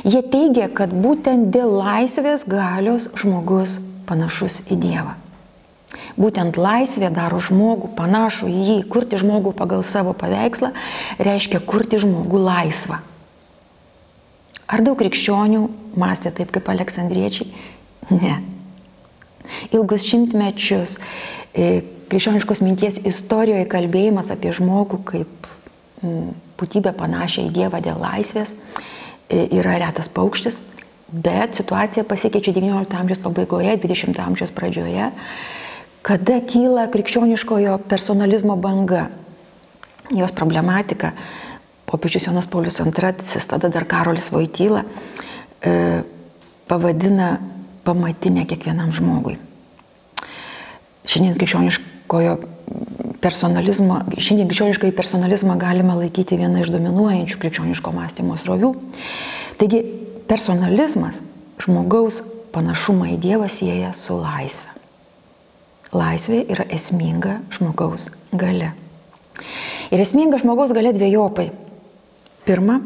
jie 0.06 0.22
teigia, 0.22 0.70
kad 0.70 0.94
būtent 0.94 1.50
dėl 1.54 1.74
laisvės 1.80 2.46
galios 2.50 3.10
žmogus 3.20 3.80
panašus 4.08 4.62
į 4.70 4.80
Dievą. 4.84 5.18
Būtent 6.18 6.58
laisvė 6.58 7.10
daro 7.14 7.40
žmogų 7.42 7.92
panašų 7.98 8.50
į 8.50 8.62
jį. 8.68 8.78
Kurti 8.90 9.18
žmogų 9.22 9.54
pagal 9.58 9.84
savo 9.86 10.14
paveikslą 10.18 10.72
reiškia 11.22 11.62
kurti 11.66 12.00
žmogų 12.02 12.42
laisvą. 12.42 13.00
Ar 14.74 14.82
daug 14.86 14.98
krikščionių 14.98 15.64
mąstė 16.00 16.32
taip 16.38 16.54
kaip 16.54 16.70
aleksandriečiai? 16.74 17.50
Ne. 18.14 18.40
Ilgus 19.76 20.06
šimtmečius 20.08 20.98
e, 21.54 21.84
krikščioniškos 22.10 22.64
minties 22.64 23.00
istorijoje 23.06 23.68
kalbėjimas 23.70 24.32
apie 24.34 24.54
žmogų 24.56 25.02
kaip 25.10 25.52
būtybę 26.60 26.94
panašią 26.98 27.48
į 27.48 27.54
Dievą 27.56 27.82
dėl 27.84 28.00
laisvės 28.02 28.54
yra 29.30 29.80
retas 29.82 30.10
paukštis, 30.14 30.60
bet 31.10 31.58
situacija 31.58 32.06
pasikeičia 32.06 32.54
XIX 32.54 33.00
amžiaus 33.00 33.22
pabaigoje, 33.24 33.78
XX 33.82 34.20
amžiaus 34.28 34.54
pradžioje 34.54 35.12
kada 36.04 36.42
kyla 36.44 36.90
krikščioniškojo 36.92 37.78
personalizmo 37.88 38.58
banga. 38.60 39.08
Jos 40.12 40.36
problematika, 40.36 41.14
popiežius 41.88 42.28
Jonas 42.28 42.48
Paulius 42.52 42.82
II, 42.84 43.40
tada 43.48 43.72
dar 43.72 43.88
Karolis 43.88 44.28
Vojtyla, 44.34 44.84
e, 45.64 46.04
pavadina 46.68 47.38
pamatinę 47.88 48.44
kiekvienam 48.46 48.92
žmogui. 48.92 49.38
Šiandien 51.08 51.40
krikščioniškojo 51.40 52.36
personalizmo, 53.24 54.02
šiandien 54.18 54.50
krikščioniškai 54.50 54.92
personalizmą 54.98 55.56
galime 55.62 55.96
laikyti 56.02 56.40
viena 56.40 56.64
iš 56.64 56.74
dominuojančių 56.74 57.40
krikščioniško 57.40 57.96
mąstymo 57.96 58.38
srovių. 58.40 58.74
Taigi 59.62 59.84
personalizmas 60.28 61.22
žmogaus 61.64 62.22
panašumą 62.54 63.14
į 63.16 63.18
Dievą 63.24 63.50
sieja 63.52 63.94
su 63.98 64.20
laisvė 64.20 64.74
laisvė 65.94 66.44
yra 66.52 66.66
esminga 66.74 67.38
žmogaus 67.54 68.10
gale. 68.34 68.74
Ir 69.94 70.02
esminga 70.02 70.40
žmogaus 70.42 70.74
gale 70.76 70.94
dviejopai. 70.96 71.52
Pirma, 72.44 72.80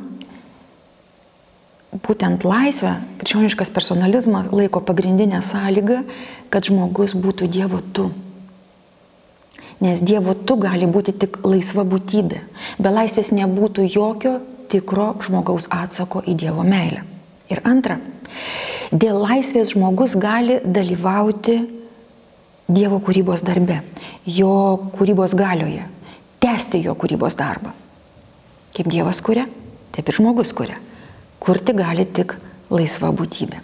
būtent 2.05 2.45
laisvę 2.45 2.93
krikščioniškas 3.21 3.71
personalizmas 3.73 4.51
laiko 4.53 4.83
pagrindinę 4.85 5.41
sąlygą, 5.41 6.03
kad 6.53 6.67
žmogus 6.67 7.15
būtų 7.17 7.49
Dievo 7.51 7.81
tu. 7.95 8.11
Nes 9.83 10.01
Dievo 10.01 10.33
tu 10.33 10.57
gali 10.57 10.87
būti 10.89 11.13
tik 11.13 11.39
laisva 11.45 11.83
būtybė. 11.85 12.39
Be 12.81 12.93
laisvės 12.93 13.29
nebūtų 13.35 13.85
jokio 13.93 14.39
tikro 14.71 15.11
žmogaus 15.23 15.67
atsako 15.73 16.23
į 16.25 16.33
Dievo 16.41 16.65
meilę. 16.65 17.03
Ir 17.47 17.61
antra, 17.63 17.99
dėl 18.91 19.21
laisvės 19.21 19.75
žmogus 19.75 20.17
gali 20.19 20.59
dalyvauti 20.65 21.59
Dievo 22.67 22.97
kūrybos 22.99 23.45
darbe, 23.47 23.79
jo 24.27 24.89
kūrybos 24.97 25.37
galioje, 25.39 25.85
tęsti 26.43 26.81
jo 26.83 26.97
kūrybos 26.99 27.37
darbą. 27.39 27.71
Kaip 28.75 28.89
Dievas 28.91 29.21
kuria, 29.23 29.45
taip 29.95 30.09
ir 30.09 30.17
žmogus 30.17 30.51
kuria. 30.57 30.81
Kurti 31.39 31.71
gali 31.77 32.03
tik 32.11 32.35
laisva 32.73 33.13
būtybė. 33.15 33.61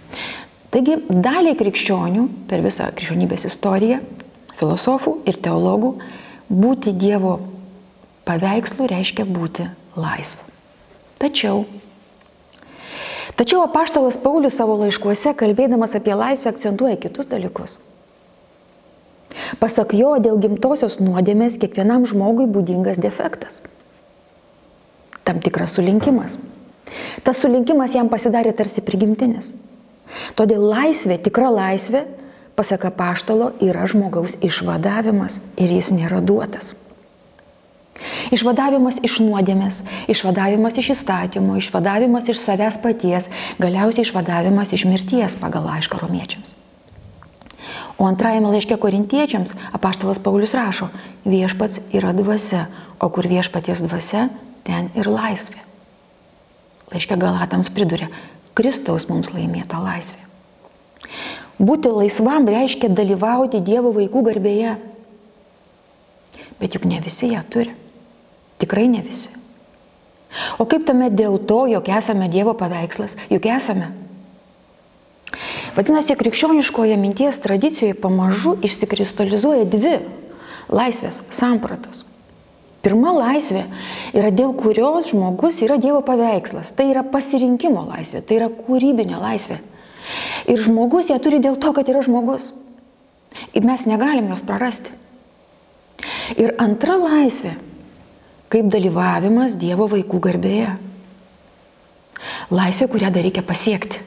Taigi 0.72 0.96
daliai 1.10 1.58
krikščionių 1.60 2.24
per 2.48 2.64
visą 2.64 2.88
krikščionybės 2.96 3.44
istoriją, 3.50 4.00
filosofų 4.60 5.18
ir 5.30 5.40
teologų, 5.44 5.96
būti 6.50 6.94
Dievo 6.94 7.40
paveikslu 8.28 8.88
reiškia 8.92 9.26
būti 9.30 9.70
laisvu. 10.00 10.46
Tačiau 11.22 11.66
Tačiau 13.34 13.64
apaštalas 13.66 14.20
Paulius 14.22 14.54
savo 14.60 14.76
laiškuose, 14.78 15.32
kalbėdamas 15.34 15.96
apie 15.98 16.14
laisvę, 16.14 16.52
akcentuoja 16.54 17.00
kitus 17.02 17.26
dalykus. 17.32 17.80
Pasak 19.58 19.96
jo, 19.98 20.12
dėl 20.22 20.38
gimtosios 20.44 21.00
nuodėmės 21.02 21.58
kiekvienam 21.62 22.06
žmogui 22.06 22.46
būdingas 22.46 23.00
defektas. 23.02 23.64
Tam 25.26 25.40
tikras 25.42 25.74
sulinkimas. 25.80 26.38
Tas 27.26 27.42
sulinkimas 27.42 27.96
jam 27.98 28.12
pasidarė 28.12 28.54
tarsi 28.54 28.84
prigimtinis. 28.86 29.54
Todėl 30.38 30.62
laisvė, 30.70 31.18
tikra 31.26 31.50
laisvė, 31.50 32.04
pasaka 32.56 32.92
paštalo, 32.94 33.52
yra 33.62 33.86
žmogaus 33.90 34.38
išvadavimas 34.42 35.40
ir 35.58 35.74
jis 35.74 35.92
nėra 35.96 36.22
duotas. 36.22 36.76
Išvadavimas 38.34 38.98
iš 39.06 39.20
nuodėmės, 39.24 39.84
išvadavimas 40.12 40.78
iš 40.82 40.92
įstatymo, 40.96 41.56
išvadavimas 41.62 42.28
iš 42.34 42.42
savęs 42.42 42.80
paties, 42.84 43.30
galiausiai 43.62 44.04
išvadavimas 44.08 44.74
iš 44.76 44.86
mirties 44.90 45.38
pagal 45.40 45.68
laišką 45.70 46.02
romiečiams. 46.02 46.58
O 48.02 48.08
antrajame 48.10 48.50
laiške 48.50 48.76
korintiečiams 48.82 49.54
apaštalas 49.78 50.20
Paulius 50.20 50.56
rašo, 50.58 50.90
viešpats 51.30 51.80
yra 51.94 52.12
dvasia, 52.18 52.66
o 53.00 53.08
kur 53.14 53.30
viešpaties 53.30 53.86
dvasia, 53.86 54.28
ten 54.68 54.90
ir 54.98 55.08
laisvė. 55.08 55.62
Laiške 56.92 57.18
Galatams 57.18 57.72
priduria, 57.74 58.10
Kristaus 58.58 59.08
mums 59.10 59.32
laimėta 59.34 59.80
laisvė. 59.82 60.20
Būti 61.62 61.92
laisvam 61.94 62.48
reiškia 62.50 62.90
dalyvauti 62.90 63.62
Dievo 63.62 63.94
vaikų 63.94 64.24
garbėje. 64.30 64.76
Bet 66.60 66.78
juk 66.78 66.88
ne 66.90 67.00
visi 67.04 67.30
ją 67.34 67.44
turi. 67.46 67.74
Tikrai 68.62 68.88
ne 68.90 69.04
visi. 69.06 69.30
O 70.58 70.66
kaip 70.66 70.88
tame 70.88 71.12
dėl 71.14 71.38
to, 71.46 71.66
jog 71.70 71.90
esame 71.94 72.30
Dievo 72.32 72.56
paveikslas, 72.58 73.18
juk 73.30 73.46
esame. 73.54 73.92
Vadinasi, 75.74 76.16
krikščioniškoje 76.18 76.98
minties 77.02 77.40
tradicijoje 77.42 77.98
pamažu 77.98 78.56
išsikristalizuoja 78.66 79.66
dvi 79.66 79.98
laisvės 80.74 81.22
sampratos. 81.34 82.06
Pirma 82.84 83.14
laisvė 83.16 83.64
yra 84.12 84.30
dėl 84.36 84.52
kurios 84.60 85.08
žmogus 85.14 85.62
yra 85.64 85.78
Dievo 85.82 86.02
paveikslas. 86.06 86.74
Tai 86.76 86.90
yra 86.92 87.06
pasirinkimo 87.08 87.86
laisvė, 87.88 88.22
tai 88.22 88.42
yra 88.42 88.50
kūrybinė 88.54 89.22
laisvė. 89.22 89.62
Ir 90.50 90.60
žmogus 90.60 91.10
ją 91.12 91.20
turi 91.24 91.40
dėl 91.44 91.58
to, 91.62 91.74
kad 91.74 91.90
yra 91.90 92.04
žmogus. 92.06 92.52
Ir 93.56 93.66
mes 93.66 93.86
negalim 93.90 94.30
jos 94.32 94.46
prarasti. 94.46 94.92
Ir 96.38 96.56
antra 96.60 96.98
laisvė- 97.00 97.56
kaip 98.54 98.70
dalyvavimas 98.70 99.56
Dievo 99.56 99.88
vaikų 99.90 100.20
garbėje. 100.20 100.78
Laisvė, 102.52 102.88
kurią 102.88 103.12
dar 103.12 103.24
reikia 103.24 103.42
pasiekti 103.42 104.00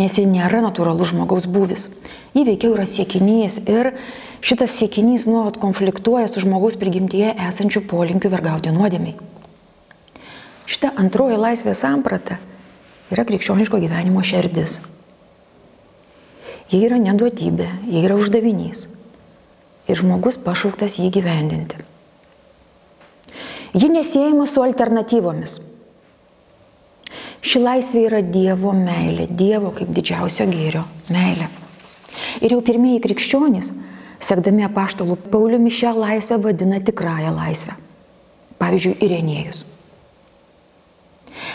nes 0.00 0.16
ji 0.18 0.26
nėra 0.28 0.62
natūralus 0.64 1.12
žmogaus 1.12 1.46
būvis. 1.50 1.88
Ji 2.34 2.44
veikiau 2.46 2.74
yra 2.74 2.86
siekinys 2.88 3.60
ir 3.70 3.92
šitas 4.44 4.74
siekinys 4.78 5.28
nuolat 5.30 5.60
konfliktuoja 5.62 6.28
su 6.30 6.42
žmogaus 6.44 6.78
prigimtyje 6.80 7.34
esančių 7.48 7.84
polinkių 7.90 8.32
vergauti 8.32 8.74
nuodėmiai. 8.74 9.16
Šita 10.66 10.94
antroji 10.98 11.38
laisvės 11.38 11.84
samprata 11.84 12.40
yra 13.12 13.24
krikščioniško 13.28 13.80
gyvenimo 13.82 14.22
šerdis. 14.24 14.78
Jie 16.72 16.80
yra 16.86 16.98
neduotybė, 17.02 17.68
jie 17.90 18.04
yra 18.06 18.16
uždavinys. 18.16 18.86
Ir 19.84 20.00
žmogus 20.00 20.38
pašauktas 20.40 20.96
jį 20.96 21.10
gyvendinti. 21.12 21.82
Ji 23.74 23.90
nesėjama 23.92 24.46
su 24.48 24.62
alternatyvomis. 24.64 25.58
Ši 27.44 27.60
laisvė 27.60 28.06
yra 28.08 28.22
Dievo 28.24 28.72
meilė, 28.72 29.26
Dievo 29.28 29.74
kaip 29.76 29.90
didžiausio 29.92 30.46
gėrio 30.48 30.86
meilė. 31.12 31.50
Ir 32.40 32.54
jau 32.54 32.62
pirmieji 32.64 33.02
krikščionys, 33.04 33.72
sekdami 34.24 34.64
apaštalų 34.64 35.18
Pauliumi, 35.28 35.72
šią 35.74 35.92
laisvę 35.98 36.40
vadina 36.46 36.80
tikrąją 36.80 37.34
laisvę. 37.36 37.76
Pavyzdžiui, 38.62 38.96
Irenėjus. 39.04 39.64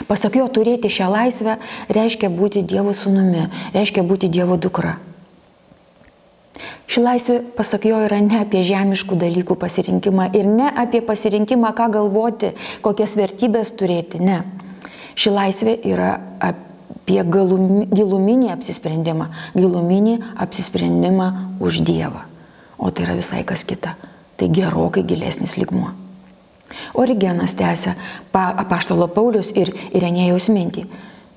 Pasak 0.07 0.37
jo, 0.39 0.47
turėti 0.47 0.91
šią 0.91 1.09
laisvę 1.11 1.57
reiškia 1.91 2.29
būti 2.31 2.63
Dievo 2.63 2.93
sūnumi, 2.95 3.49
reiškia 3.75 4.05
būti 4.07 4.29
Dievo 4.31 4.55
dukra. 4.55 4.95
Ši 6.89 7.03
laisvė, 7.03 7.35
pasak 7.55 7.85
jo, 7.85 7.99
yra 8.07 8.17
ne 8.23 8.39
apie 8.41 8.63
žemiškų 8.65 9.17
dalykų 9.19 9.55
pasirinkimą 9.59 10.31
ir 10.35 10.47
ne 10.49 10.69
apie 10.69 11.03
pasirinkimą, 11.05 11.71
ką 11.77 11.89
galvoti, 11.93 12.53
kokias 12.85 13.13
vertybės 13.19 13.71
turėti, 13.77 14.21
ne. 14.23 14.41
Ši 15.19 15.33
laisvė 15.35 15.77
yra 15.85 16.15
apie 16.41 17.21
giluminį 17.23 18.51
apsisprendimą, 18.55 19.29
giluminį 19.55 20.17
apsisprendimą 20.41 21.29
už 21.61 21.83
Dievą. 21.85 22.25
O 22.79 22.91
tai 22.91 23.05
yra 23.05 23.17
visai 23.19 23.43
kas 23.45 23.65
kita. 23.67 23.95
Tai 24.39 24.47
gerokai 24.55 25.03
gilesnis 25.03 25.57
ligmuo. 25.59 25.91
Origenas 26.93 27.55
tęsia 27.57 27.95
apaštalo 28.33 29.07
Paulius 29.13 29.51
ir 29.55 29.71
Irenėjaus 29.93 30.49
mintį. 30.53 30.85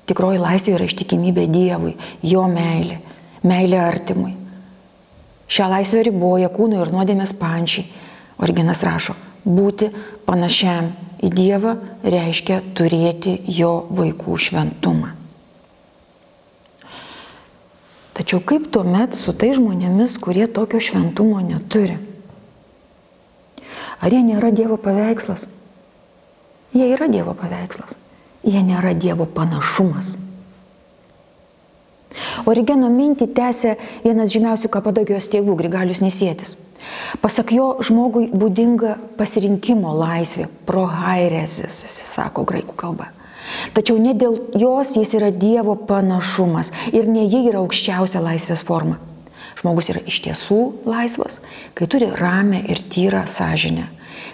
Tikroji 0.09 0.41
laisvė 0.41 0.75
yra 0.75 0.87
ištikimybė 0.89 1.47
Dievui, 1.51 1.93
jo 2.27 2.43
meilė, 2.51 2.99
meilė 3.47 3.79
artimui. 3.79 4.33
Šią 5.47 5.69
laisvę 5.71 6.03
riboja 6.09 6.49
kūno 6.51 6.81
ir 6.83 6.91
nuodėmės 6.91 7.35
pančiai. 7.39 7.87
Originas 8.43 8.81
rašo, 8.83 9.15
būti 9.45 9.91
panašiam 10.27 10.91
į 11.23 11.29
Dievą 11.31 11.75
reiškia 12.03 12.59
turėti 12.75 13.37
jo 13.47 13.75
vaikų 13.95 14.39
šventumą. 14.47 15.13
Tačiau 18.13 18.43
kaip 18.45 18.67
tuomet 18.73 19.15
su 19.17 19.33
tai 19.33 19.53
žmonėmis, 19.57 20.19
kurie 20.21 20.45
tokio 20.45 20.81
šventumo 20.83 21.39
neturi? 21.41 21.97
Ar 24.03 24.11
jie 24.11 24.19
nėra 24.25 24.51
Dievo 24.51 24.75
paveikslas? 24.75 25.47
Jie 26.75 26.89
yra 26.91 27.07
Dievo 27.07 27.35
paveikslas. 27.37 27.95
Jie 28.43 28.59
nėra 28.65 28.91
Dievo 28.99 29.25
panašumas. 29.29 30.17
Origeno 32.49 32.89
mintį 32.91 33.29
tęsė 33.33 33.77
vienas 34.03 34.33
žymiausių 34.33 34.69
Kapadogijos 34.73 35.29
tėvų, 35.31 35.55
Grigalius 35.61 36.03
Nesėtis. 36.03 36.57
Pasak 37.23 37.53
jo, 37.55 37.69
žmogui 37.85 38.27
būdinga 38.35 38.97
pasirinkimo 39.17 39.93
laisvė, 39.95 40.49
prohairesis, 40.67 41.79
jis 41.85 41.95
sako 42.11 42.43
graikų 42.49 42.75
kalba. 42.75 43.07
Tačiau 43.73 43.95
ne 44.01 44.11
dėl 44.17 44.35
jos 44.59 44.93
jis 44.97 45.15
yra 45.15 45.31
Dievo 45.31 45.77
panašumas 45.87 46.73
ir 46.91 47.07
ne 47.07 47.23
ji 47.23 47.45
yra 47.47 47.63
aukščiausia 47.63 48.21
laisvės 48.23 48.65
forma. 48.67 48.99
Žmogus 49.59 49.89
yra 49.93 50.01
iš 50.09 50.19
tiesų 50.25 50.59
laisvas, 50.89 51.39
kai 51.77 51.87
turi 51.89 52.09
ramę 52.17 52.63
ir 52.69 52.81
tyrą 52.89 53.25
sąžinę, 53.29 53.87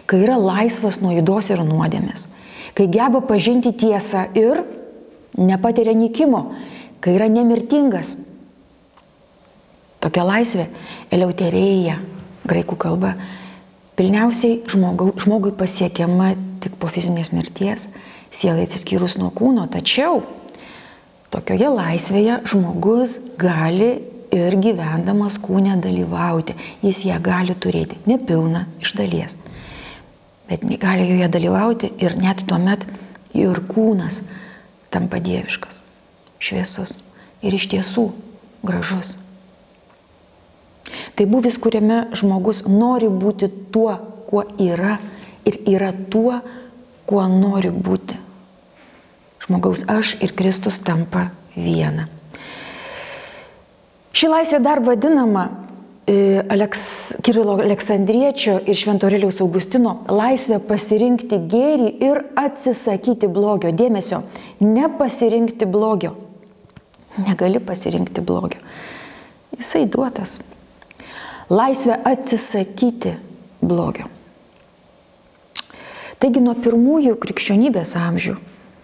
kai 0.09 0.21
yra 0.23 0.37
laisvas 0.39 1.01
nuo 1.03 1.11
įdos 1.17 1.51
ir 1.51 1.63
nuodėmės, 1.65 2.27
kai 2.77 2.87
geba 2.91 3.21
pažinti 3.25 3.73
tiesą 3.75 4.27
ir 4.39 4.63
nepatiria 5.37 5.93
nikimo, 5.93 6.53
kai 7.03 7.15
yra 7.17 7.29
nemirtingas. 7.31 8.15
Tokia 9.99 10.23
laisvė, 10.23 10.69
eleuterėja, 11.11 11.97
graikų 12.47 12.77
kalba, 12.79 13.15
pilniausiai 13.99 14.61
žmogui, 14.71 15.11
žmogui 15.19 15.51
pasiekiama 15.59 16.31
tik 16.63 16.77
po 16.79 16.87
fizinės 16.91 17.33
mirties, 17.35 17.89
sielai 18.31 18.63
atsiskyrus 18.67 19.17
nuo 19.19 19.31
kūno, 19.35 19.65
tačiau 19.71 20.21
tokioje 21.33 21.69
laisvėje 21.75 22.39
žmogus 22.49 23.17
gali 23.39 23.91
ir 24.35 24.55
gyvendamas 24.61 25.39
kūne 25.41 25.77
dalyvauti, 25.81 26.55
jis 26.85 27.03
ją 27.07 27.19
gali 27.23 27.55
turėti, 27.55 27.99
nepilna 28.09 28.65
iš 28.83 28.93
dalies, 28.99 29.35
bet 30.49 30.65
gali 30.81 31.07
joje 31.09 31.29
dalyvauti 31.33 31.93
ir 32.01 32.17
net 32.19 32.45
tuomet 32.49 32.85
ir 33.37 33.61
kūnas 33.69 34.23
tampa 34.93 35.21
dieviškas 35.21 35.81
šviesus 36.39 36.97
ir 37.43 37.55
iš 37.55 37.67
tiesų 37.73 38.09
gražus. 38.65 39.17
Tai 41.15 41.25
buvis, 41.29 41.59
kuriame 41.61 42.07
žmogus 42.17 42.63
nori 42.67 43.09
būti 43.11 43.49
tuo, 43.73 43.93
kuo 44.29 44.45
yra 44.61 44.97
ir 45.45 45.59
yra 45.67 45.91
tuo, 46.11 46.39
kuo 47.09 47.25
nori 47.27 47.71
būti. 47.73 48.17
Žmogaus 49.43 49.85
aš 49.89 50.15
ir 50.23 50.33
Kristus 50.37 50.79
tampa 50.85 51.29
viena. 51.55 52.07
Ši 54.13 54.29
laisvė 54.29 54.59
dar 54.65 54.81
vadinama 54.81 55.43
e, 56.09 56.41
Aleks, 56.49 56.85
Kirilo 57.25 57.59
Aleksandriečio 57.61 58.57
ir 58.65 58.79
Šventoreliaus 58.79 59.41
Augustino 59.45 59.99
laisvė 60.09 60.57
pasirinkti 60.65 61.43
gėrį 61.51 61.91
ir 62.07 62.23
atsisakyti 62.39 63.29
blogio. 63.29 63.69
Dėmesio, 63.75 64.23
nepasirinkti 64.63 65.69
blogio 65.69 66.15
Negali 67.17 67.59
pasirinkti 67.59 68.21
blogio. 68.21 68.61
Jisai 69.57 69.85
duotas. 69.89 70.37
Laisvė 71.49 71.97
atsisakyti 72.05 73.15
blogio. 73.65 74.05
Taigi 76.19 76.43
nuo 76.43 76.53
pirmųjų 76.59 77.15
krikščionybės 77.19 77.95
amžių 77.97 78.35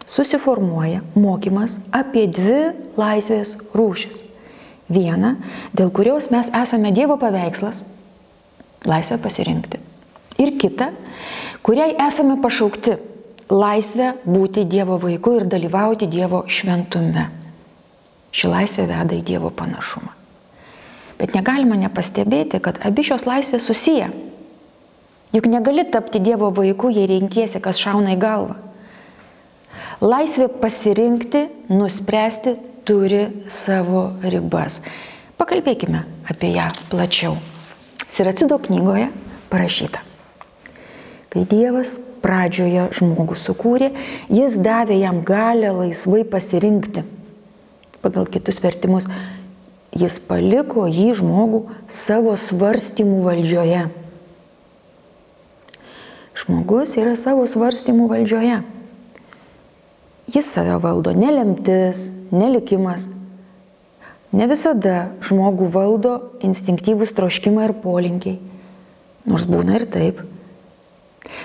susiformuoja 0.10 1.04
mokymas 1.20 1.78
apie 1.94 2.26
dvi 2.32 2.72
laisvės 2.98 3.56
rūšis. 3.76 4.24
Viena, 4.90 5.36
dėl 5.74 5.90
kurios 5.90 6.30
mes 6.30 6.52
esame 6.54 6.92
Dievo 6.94 7.18
paveikslas- 7.18 7.84
laisvę 8.92 9.18
pasirinkti. 9.18 9.80
Ir 10.38 10.58
kita, 10.62 10.92
kuriai 11.64 11.96
esame 12.08 12.38
pašaukti- 12.42 12.98
laisvę 13.64 14.14
būti 14.26 14.66
Dievo 14.66 15.00
vaiku 15.00 15.36
ir 15.40 15.46
dalyvauti 15.46 16.08
Dievo 16.08 16.44
šventume. 16.48 17.30
Ši 18.32 18.48
laisvė 18.48 18.88
veda 18.88 19.16
į 19.16 19.24
Dievo 19.24 19.50
panašumą. 19.50 20.12
Bet 21.18 21.32
negalima 21.34 21.76
nepastebėti, 21.76 22.62
kad 22.62 22.80
abi 22.86 23.02
šios 23.02 23.24
laisvės 23.26 23.66
susiję. 23.66 24.12
Juk 25.34 25.48
negali 25.48 25.90
tapti 25.90 26.20
Dievo 26.20 26.52
vaiku, 26.52 26.90
jei 26.94 27.08
renkiesi, 27.08 27.62
kas 27.62 27.80
šauna 27.80 28.16
į 28.16 28.20
galvą. 28.20 28.56
Laisvė 30.02 30.50
pasirinkti, 30.62 31.48
nuspręsti 31.70 32.58
turi 32.86 33.28
savo 33.52 34.08
ribas. 34.24 34.82
Pakalbėkime 35.40 36.06
apie 36.30 36.54
ją 36.56 36.70
plačiau. 36.92 37.36
Siracido 38.08 38.60
knygoje 38.62 39.10
parašyta. 39.52 40.04
Kai 41.34 41.44
Dievas 41.50 41.98
pradžioje 42.24 42.88
žmogų 42.96 43.36
sukūrė, 43.36 43.92
jis 44.32 44.56
davė 44.64 45.02
jam 45.02 45.20
galę 45.26 45.74
laisvai 45.76 46.24
pasirinkti 46.24 47.04
pagal 48.06 48.30
kitus 48.30 48.62
vertimus, 48.62 49.08
jis 49.96 50.20
paliko 50.28 50.86
jį 50.86 51.10
žmogų 51.18 51.64
savo 51.90 52.36
svarstymų 52.38 53.24
valdžioje. 53.26 53.88
Žmogus 56.36 56.94
yra 57.00 57.16
savo 57.18 57.48
svarstymų 57.50 58.10
valdžioje. 58.12 58.60
Jis 60.36 60.52
save 60.52 60.78
valdo 60.84 61.16
nelemtis, 61.16 62.12
nelikimas. 62.34 63.10
Ne 64.36 64.48
visada 64.52 65.10
žmogų 65.24 65.68
valdo 65.72 66.16
instinktyvūs 66.44 67.14
troškimai 67.16 67.70
ir 67.70 67.76
polinkiai. 67.84 68.40
Nors 69.26 69.46
būna 69.50 69.80
ir 69.80 69.86
taip. 69.90 70.24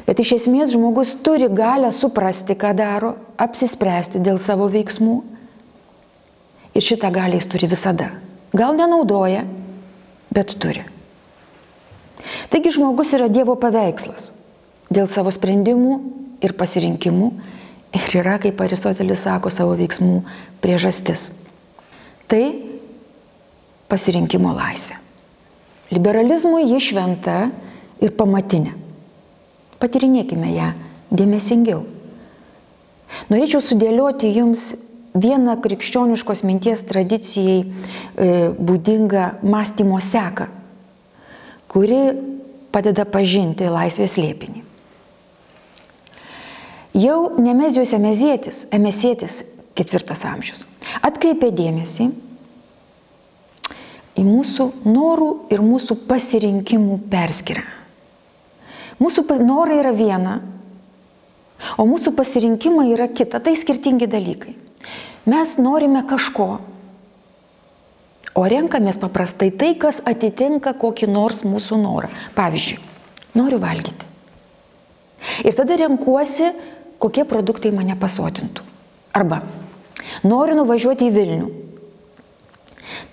Bet 0.07 0.21
iš 0.21 0.35
esmės 0.41 0.75
žmogus 0.75 1.15
turi 1.25 1.49
galę 1.49 1.89
suprasti, 1.95 2.57
ką 2.59 2.75
daro, 2.77 3.15
apsispręsti 3.41 4.21
dėl 4.21 4.41
savo 4.43 4.69
veiksmų 4.73 5.21
Ir 6.75 6.85
šitą 6.87 7.11
galę 7.11 7.39
jis 7.39 7.49
turi 7.51 7.67
visada. 7.71 8.11
Gal 8.55 8.77
nenaudoja, 8.79 9.43
bet 10.31 10.55
turi. 10.63 10.85
Taigi 12.51 12.75
žmogus 12.75 13.11
yra 13.17 13.31
Dievo 13.33 13.57
paveikslas 13.59 14.31
dėl 14.91 15.09
savo 15.11 15.33
sprendimų 15.35 15.97
ir 16.45 16.55
pasirinkimų 16.59 17.31
ir 17.97 18.17
yra, 18.21 18.39
kaip 18.43 18.61
Aristotelis 18.63 19.25
sako, 19.27 19.51
savo 19.53 19.75
veiksmų 19.79 20.21
priežastis. 20.63 21.31
Tai 22.31 22.43
pasirinkimo 23.91 24.53
laisvė. 24.55 24.99
Liberalizmui 25.91 26.69
ji 26.71 26.79
šventa 26.91 27.39
ir 28.03 28.15
pamatinė. 28.15 28.77
Patirinėkime 29.83 30.53
ją 30.55 30.71
dėmesingiau. 31.11 31.83
Norėčiau 33.33 33.63
sudėlioti 33.65 34.31
jums 34.37 34.71
vieną 35.19 35.57
krikščioniškos 35.65 36.45
minties 36.47 36.85
tradicijai 36.87 37.65
e, 37.65 38.51
būdingą 38.55 39.43
mąstymo 39.43 39.99
seką, 39.99 40.47
kuri 41.71 42.03
padeda 42.71 43.03
pažinti 43.09 43.67
laisvės 43.67 44.15
liepinį. 44.21 44.70
Jau 46.97 47.37
Nemezijos 47.39 47.93
emezėtis, 47.95 48.65
emesėtis 48.75 49.45
ketvirtas 49.79 50.25
amžius, 50.27 50.65
atkreipė 51.07 51.53
dėmesį 51.55 52.09
į 54.19 54.25
mūsų 54.27 54.67
norų 54.85 55.31
ir 55.55 55.63
mūsų 55.63 55.97
pasirinkimų 56.09 56.99
perskirą. 57.13 57.63
Mūsų 59.01 59.25
norai 59.41 59.79
yra 59.81 59.93
viena, 59.97 60.41
o 61.79 61.87
mūsų 61.89 62.13
pasirinkimai 62.19 62.91
yra 62.93 63.07
kita, 63.09 63.41
tai 63.41 63.55
skirtingi 63.57 64.11
dalykai. 64.11 64.57
Mes 65.31 65.55
norime 65.61 66.03
kažko, 66.09 66.59
o 68.35 68.45
renkamės 68.51 68.99
paprastai 69.01 69.51
tai, 69.55 69.73
kas 69.79 70.03
atitinka 70.05 70.75
kokį 70.81 71.09
nors 71.11 71.43
mūsų 71.47 71.81
norą. 71.81 72.11
Pavyzdžiui, 72.37 72.81
noriu 73.39 73.61
valgyti. 73.63 74.09
Ir 75.45 75.57
tada 75.57 75.77
renkuosi, 75.81 76.51
kokie 77.03 77.25
produktai 77.29 77.73
mane 77.75 77.97
pasotintų. 77.99 78.67
Arba 79.17 79.43
noriu 80.27 80.59
nuvažiuoti 80.61 81.09
į 81.09 81.15
Vilnių. 81.15 81.51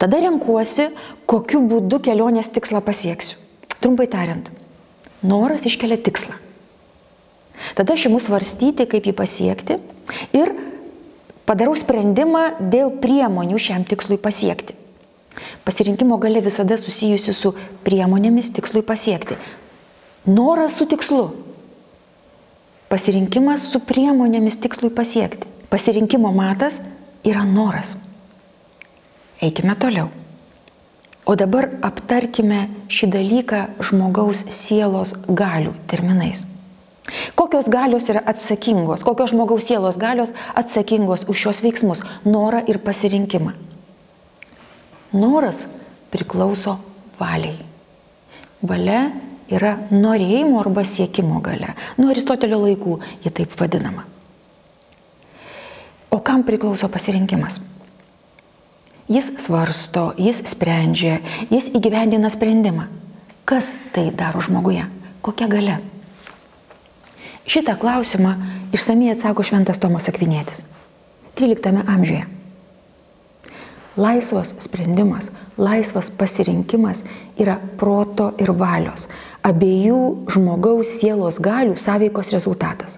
Tada 0.01 0.21
renkuosi, 0.21 0.91
kokiu 1.29 1.61
būdu 1.69 1.99
kelionės 2.05 2.49
tikslą 2.53 2.81
pasieksiu. 2.85 3.37
Trumpai 3.77 4.07
tariant, 4.09 4.49
noras 5.21 5.65
iškelia 5.69 5.99
tikslą. 6.01 6.37
Tada 7.77 7.95
aš 7.97 8.07
imu 8.09 8.19
svarstyti, 8.21 8.85
kaip 8.89 9.05
jį 9.09 9.13
pasiekti 9.17 9.77
ir 10.37 10.53
Padarau 11.47 11.77
sprendimą 11.79 12.57
dėl 12.59 12.91
priemonių 12.99 13.59
šiam 13.61 13.85
tikslui 13.87 14.17
pasiekti. 14.19 14.73
Pasirinkimo 15.63 16.17
gale 16.19 16.41
visada 16.43 16.75
susijusi 16.81 17.31
su 17.31 17.53
priemonėmis 17.85 18.49
tikslui 18.57 18.83
pasiekti. 18.83 19.37
Noras 20.27 20.75
su 20.75 20.89
tikslu. 20.91 21.21
Pasirinkimas 22.87 23.65
su 23.71 23.81
priemonėmis 23.83 24.59
tikslui 24.63 24.93
pasiekti. 24.95 25.49
Pasirinkimo 25.67 26.31
matas 26.31 26.79
yra 27.27 27.43
noras. 27.43 27.95
Eikime 29.43 29.75
toliau. 29.75 30.07
O 31.27 31.35
dabar 31.35 31.67
aptarkime 31.83 32.69
šį 32.87 33.09
dalyką 33.11 33.59
žmogaus 33.83 34.45
sielos 34.55 35.11
galių 35.27 35.73
terminais. 35.91 36.45
Kokios 37.35 37.67
galios 37.71 38.07
yra 38.11 38.21
atsakingos, 38.31 39.03
kokios 39.03 39.33
žmogaus 39.33 39.67
sielos 39.67 39.99
galios 39.99 40.31
atsakingos 40.55 41.25
už 41.27 41.43
šios 41.43 41.61
veiksmus- 41.63 42.03
norą 42.35 42.63
ir 42.67 42.79
pasirinkimą. 42.79 43.53
Noras 45.11 45.67
priklauso 46.11 46.79
valiai. 47.19 47.59
Valia 48.63 49.11
yra 49.51 49.77
norėjimo 49.91 50.59
arba 50.61 50.83
siekimo 50.87 51.41
gale. 51.43 51.73
Nuo 51.97 52.11
Aristotelio 52.11 52.59
laikų 52.63 52.99
ji 53.23 53.33
taip 53.41 53.55
vadinama. 53.59 54.05
O 56.11 56.19
kam 56.23 56.43
priklauso 56.47 56.89
pasirinkimas? 56.91 57.59
Jis 59.07 59.31
svarsto, 59.39 60.11
jis 60.19 60.41
sprendžia, 60.51 61.21
jis 61.51 61.69
įgyvendina 61.75 62.31
sprendimą. 62.31 62.87
Kas 63.47 63.77
tai 63.95 64.09
daro 64.11 64.41
žmoguje? 64.43 64.83
Kokia 65.23 65.47
gale? 65.47 65.77
Šitą 67.47 67.77
klausimą 67.79 68.33
išsamei 68.75 69.13
atsako 69.13 69.45
šventas 69.47 69.79
Tomas 69.79 70.09
Akvinėtis. 70.11 70.65
13 71.39 71.85
amžiuje. 71.87 72.25
Laisvas 73.97 74.51
sprendimas, 74.61 75.31
laisvas 75.57 76.11
pasirinkimas 76.11 77.05
yra 77.39 77.55
proto 77.79 78.33
ir 78.37 78.51
valios, 78.53 79.07
abiejų 79.47 79.99
žmogaus 80.33 80.97
sielos 80.99 81.39
galių 81.43 81.75
sąveikos 81.79 82.33
rezultatas. 82.35 82.97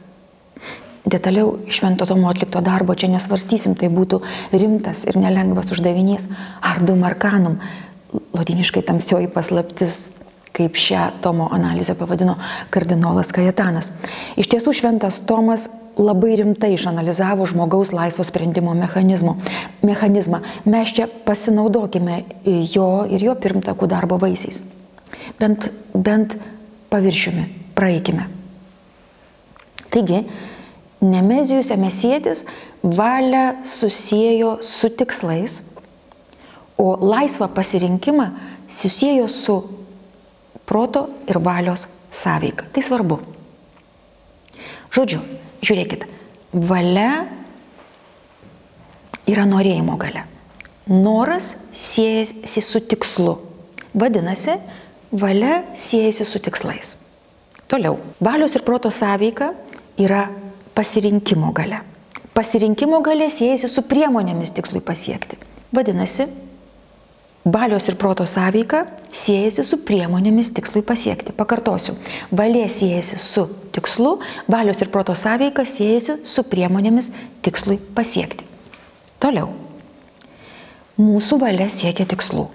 Detaliau 1.10 1.56
švento 1.72 2.06
Tomo 2.06 2.30
atlikto 2.30 2.62
darbo 2.62 2.94
čia 2.94 3.08
nesvarstysim, 3.10 3.76
tai 3.80 3.90
būtų 3.90 4.20
rimtas 4.52 5.06
ir 5.08 5.18
nelengvas 5.18 5.72
uždavinys. 5.74 6.28
Ardum 6.62 7.06
arkanum, 7.08 7.60
lotiniškai 8.36 8.84
tamsioji 8.86 9.30
paslaptis, 9.34 10.12
kaip 10.54 10.78
šią 10.78 11.22
Tomo 11.24 11.48
analizę 11.56 11.96
pavadino 11.98 12.36
kardinolas 12.74 13.32
Kajetanas. 13.34 13.90
Iš 14.38 14.50
tiesų 14.52 14.74
šventas 14.82 15.22
Tomas 15.30 15.70
labai 16.00 16.36
rimtai 16.40 16.74
išanalizavo 16.76 17.48
žmogaus 17.50 17.94
laisvo 17.96 18.26
sprendimo 18.28 18.76
mechanizmą. 18.76 19.38
Mes 20.66 20.94
čia 20.96 21.08
pasinaudokime 21.26 22.24
jo 22.76 22.92
ir 23.10 23.24
jo 23.30 23.38
pirmtakų 23.40 23.90
darbo 23.90 24.20
vaisiais. 24.22 24.62
Bent, 25.40 25.70
bent 25.94 26.36
paviršiumi, 26.90 27.46
praeikime. 27.76 28.28
Taigi, 29.90 30.24
Nemezijus 31.02 31.72
Emesietis 31.72 32.44
valią 32.84 33.64
susijęjo 33.64 34.58
su 34.62 34.90
tikslais, 34.90 35.62
o 36.78 36.98
laisvą 37.02 37.48
pasirinkimą 37.48 38.30
susijęjo 38.68 39.28
su 39.28 39.64
proto 40.66 41.08
ir 41.28 41.40
valios 41.40 41.88
sąveika. 42.12 42.66
Tai 42.74 42.84
svarbu. 42.84 43.20
Žodžiu, 44.94 45.20
žiūrėkit, 45.62 46.06
valia 46.54 47.28
yra 49.30 49.46
norėjimo 49.46 49.98
gale. 50.02 50.24
Noras 50.90 51.54
siejasi 51.72 52.62
su 52.66 52.82
tikslu. 52.82 53.38
Vadinasi, 53.94 54.56
valia 55.12 55.64
siejasi 55.74 56.26
su 56.26 56.40
tikslais. 56.40 56.98
Toliau, 57.68 58.00
valios 58.20 58.56
ir 58.56 58.64
proto 58.64 58.92
sąveika 58.92 59.54
yra 59.98 60.30
pasirinkimo 60.76 61.52
gale. 61.54 61.82
Pasirinkimo 62.34 63.02
gale 63.02 63.30
siejasi 63.30 63.68
su 63.68 63.84
priemonėmis 63.84 64.54
tikslui 64.56 64.82
pasiekti. 64.82 65.38
Vadinasi, 65.76 66.26
valios 67.46 67.88
ir 67.90 67.98
proto 67.98 68.26
sąveika 68.26 68.86
siejasi 69.12 69.64
su 69.64 69.82
priemonėmis 69.86 70.54
tikslui 70.54 70.82
pasiekti. 70.86 71.34
Pakartosiu, 71.34 71.98
valė 72.32 72.68
siejasi 72.70 73.20
su 73.22 73.46
tikslu, 73.74 74.18
valios 74.48 74.82
ir 74.82 74.90
proto 74.94 75.16
sąveika 75.18 75.66
siejasi 75.66 76.20
su 76.24 76.46
priemonėmis 76.46 77.12
tikslui 77.46 77.78
pasiekti. 77.96 78.46
Toliau. 79.20 79.50
Mūsų 81.00 81.38
valia 81.40 81.70
siekia 81.72 82.04
tikslų, 82.10 82.50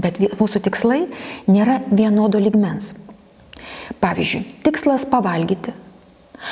bet 0.00 0.20
mūsų 0.40 0.64
tikslai 0.66 1.04
nėra 1.46 1.80
vienodo 1.90 2.40
ligmens. 2.42 2.92
Pavyzdžiui, 4.00 4.44
tikslas 4.64 5.04
pavalgyti, 5.08 5.72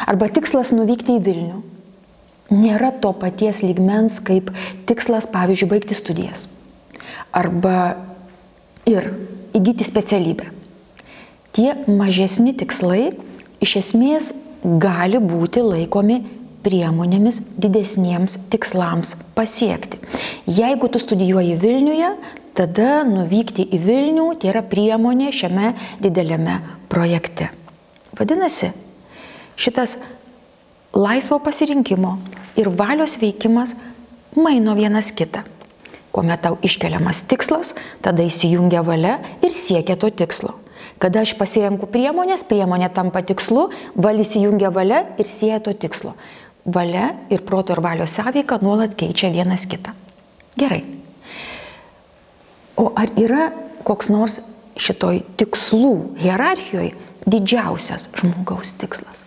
Arba 0.07 0.29
tikslas 0.33 0.73
nuvykti 0.73 1.19
į 1.19 1.23
Vilnių 1.27 1.59
nėra 2.53 2.93
to 3.03 3.13
paties 3.17 3.63
lygmens 3.65 4.19
kaip 4.25 4.51
tikslas, 4.89 5.29
pavyzdžiui, 5.31 5.69
baigti 5.71 5.97
studijas. 5.97 6.49
Arba 7.33 7.97
ir 8.89 9.13
įgyti 9.57 9.87
specialybę. 9.89 10.49
Tie 11.53 11.73
mažesni 11.89 12.55
tikslai 12.57 13.13
iš 13.63 13.77
esmės 13.83 14.33
gali 14.63 15.21
būti 15.21 15.65
laikomi 15.65 16.23
priemonėmis 16.65 17.41
didesniems 17.61 18.39
tikslams 18.53 19.17
pasiekti. 19.37 20.01
Jeigu 20.47 20.89
tu 20.89 21.03
studijuoji 21.03 21.59
Vilniuje, 21.63 22.13
tada 22.57 23.03
nuvykti 23.09 23.67
į 23.73 23.81
Vilnių 23.83 24.29
tai 24.41 24.53
yra 24.53 24.63
priemonė 24.67 25.33
šiame 25.35 25.75
dideliame 26.03 26.61
projekte. 26.93 27.51
Vadinasi, 28.19 28.73
šitas 29.57 29.99
laisvo 30.93 31.39
pasirinkimo 31.43 32.19
ir 32.61 32.69
valios 32.69 33.17
veikimas 33.21 33.75
maino 34.37 34.77
vienas 34.77 35.13
kitą. 35.17 35.47
Kuomet 36.13 36.43
tau 36.45 36.59
iškeliamas 36.61 37.23
tikslas, 37.25 37.73
tada 38.05 38.25
įsijungia 38.27 38.83
valia 38.85 39.17
ir 39.41 39.55
siekia 39.57 39.97
to 39.97 40.11
tikslo. 40.13 40.59
Kada 41.01 41.25
aš 41.25 41.33
pasirenku 41.35 41.89
priemonės, 41.91 42.45
priemonė 42.47 42.91
tampa 42.95 43.25
tikslu, 43.27 43.71
valia 43.97 44.27
įsijungia 44.27 44.69
valia 44.71 45.01
ir 45.19 45.27
sieja 45.27 45.59
to 45.65 45.73
tikslo. 45.73 46.13
Valia 46.65 47.09
ir 47.31 47.43
proto 47.43 47.75
ir 47.75 47.83
valios 47.83 48.15
sąveika 48.15 48.59
nuolat 48.63 48.95
keičia 48.95 49.33
vienas 49.35 49.67
kitą. 49.67 49.95
Gerai. 50.59 50.85
O 52.77 52.93
ar 52.97 53.11
yra 53.19 53.51
koks 53.83 54.09
nors 54.13 54.39
šitoj 54.79 55.25
tikslų 55.41 55.93
hierarchijoje 56.23 56.95
didžiausias 57.27 58.09
žmogaus 58.15 58.73
tikslas? 58.79 59.25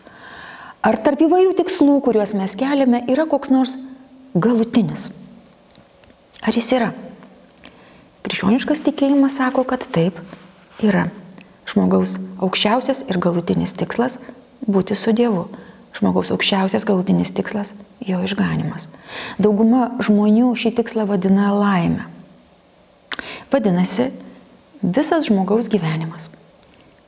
Ar 0.85 0.99
tarp 1.01 1.23
įvairių 1.25 1.55
tikslų, 1.57 1.97
kuriuos 2.05 2.35
mes 2.37 2.53
keliame, 2.55 3.01
yra 3.09 3.25
koks 3.27 3.51
nors 3.51 3.75
galutinis? 4.37 5.09
Ar 6.45 6.53
jis 6.53 6.71
yra? 6.77 6.91
Krikščioniškas 8.25 8.83
tikėjimas 8.85 9.37
sako, 9.41 9.65
kad 9.67 9.83
taip 9.93 10.17
yra. 10.85 11.07
Žmogaus 11.65 12.15
aukščiausias 12.37 13.03
ir 13.09 13.19
galutinis 13.21 13.73
tikslas- 13.73 14.19
būti 14.73 14.95
su 14.95 15.11
Dievu. 15.11 15.49
Žmogaus 15.95 16.31
aukščiausias 16.35 16.85
galutinis 16.87 17.31
tikslas- 17.31 17.73
jo 18.09 18.19
išganimas. 18.23 18.87
Dauguma 19.39 19.95
žmonių 19.99 20.51
šį 20.55 20.75
tikslą 20.75 21.07
vadina 21.07 21.53
laimę. 21.55 22.05
Vadinasi, 23.51 24.11
visas 24.83 25.29
žmogaus 25.29 25.69
gyvenimas 25.69 26.29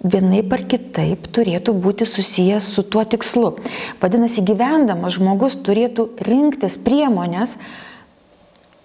vienaip 0.03 0.53
ar 0.53 0.63
kitaip 0.69 1.27
turėtų 1.33 1.73
būti 1.81 2.05
susijęs 2.05 2.69
su 2.73 2.83
tuo 2.83 3.03
tikslu. 3.03 3.55
Vadinasi, 4.01 4.43
gyvendamas 4.45 5.17
žmogus 5.17 5.57
turėtų 5.65 6.09
rinktis 6.27 6.77
priemonės 6.77 7.57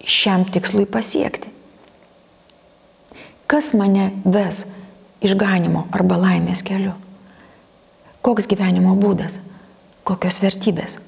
šiam 0.03 0.45
tikslui 0.49 0.87
pasiekti. 0.89 1.51
Kas 3.47 3.73
mane 3.77 4.09
ves 4.25 4.65
išganimo 5.23 5.85
arba 5.93 6.17
laimės 6.17 6.63
keliu? 6.65 6.95
Koks 8.23 8.47
gyvenimo 8.49 8.95
būdas? 8.97 9.37
Kokios 10.03 10.41
vertybės? 10.43 10.99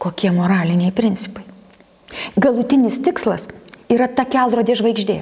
Kokie 0.00 0.30
moraliniai 0.32 0.94
principai? 0.94 1.44
Galutinis 2.38 3.00
tikslas 3.02 3.48
yra 3.90 4.08
ta 4.08 4.24
kelrodė 4.26 4.78
žvaigždė 4.78 5.20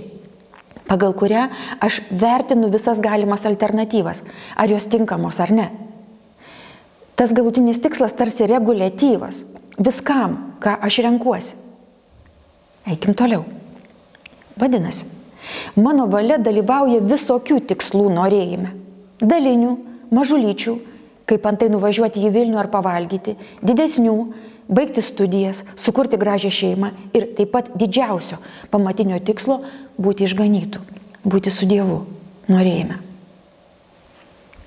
pagal 0.88 1.12
kurią 1.12 1.48
aš 1.84 2.00
vertinu 2.10 2.72
visas 2.72 3.00
galimas 3.04 3.44
alternatyvas, 3.46 4.24
ar 4.56 4.72
jos 4.72 4.88
tinkamos 4.88 5.38
ar 5.40 5.52
ne. 5.52 5.68
Tas 7.18 7.34
galutinis 7.36 7.82
tikslas 7.82 8.16
tarsi 8.16 8.48
reguliatyvas 8.48 9.44
viskam, 9.78 10.38
ką 10.62 10.78
aš 10.80 11.00
renkuosi. 11.04 11.56
Eikim 12.88 13.14
toliau. 13.14 13.44
Vadinasi, 14.58 15.06
mano 15.76 16.08
valia 16.10 16.38
dalyvauja 16.40 17.02
visokių 17.04 17.60
tikslų 17.68 18.08
norėjime. 18.14 18.72
Dalinių, 19.20 19.74
mažulyčių, 20.14 20.78
kaip 21.28 21.46
antai 21.48 21.68
nuvažiuoti 21.72 22.22
į 22.24 22.32
Vilnių 22.34 22.58
ar 22.60 22.70
pavalgyti, 22.72 23.36
didesnių, 23.60 24.16
baigti 24.68 25.02
studijas, 25.04 25.62
sukurti 25.76 26.20
gražią 26.20 26.52
šeimą 26.52 26.92
ir 27.16 27.28
taip 27.36 27.52
pat 27.54 27.70
didžiausio 27.78 28.40
pamatinio 28.72 29.18
tikslo 29.20 29.60
būti 30.00 30.26
išganytų, 30.28 30.80
būti 31.24 31.52
su 31.52 31.68
Dievu. 31.68 32.04
Norėjome. 32.48 32.96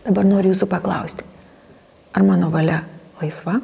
Dabar 0.05 0.25
noriu 0.25 0.51
jūsų 0.51 0.67
paklausti, 0.69 1.25
ar 2.13 2.25
mano 2.25 2.51
valia 2.53 2.83
laisva? 3.17 3.55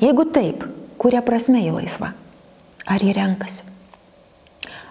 Jeigu 0.00 0.26
taip, 0.32 0.64
kuria 1.00 1.22
prasme 1.24 1.62
ji 1.64 1.72
laisva? 1.72 2.12
Ar 2.86 3.02
ji 3.02 3.16
renkasi? 3.16 3.64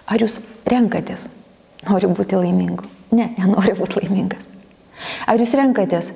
Ar 0.06 0.22
jūs 0.22 0.40
renkatės? 0.66 1.28
Noriu 1.86 2.10
būti 2.14 2.38
laimingu. 2.38 2.86
Ne, 3.14 3.30
nenoriu 3.38 3.78
būti 3.78 4.02
laimingas. 4.02 4.46
Ar 5.24 5.40
jūs 5.40 5.54
renkatės, 5.56 6.12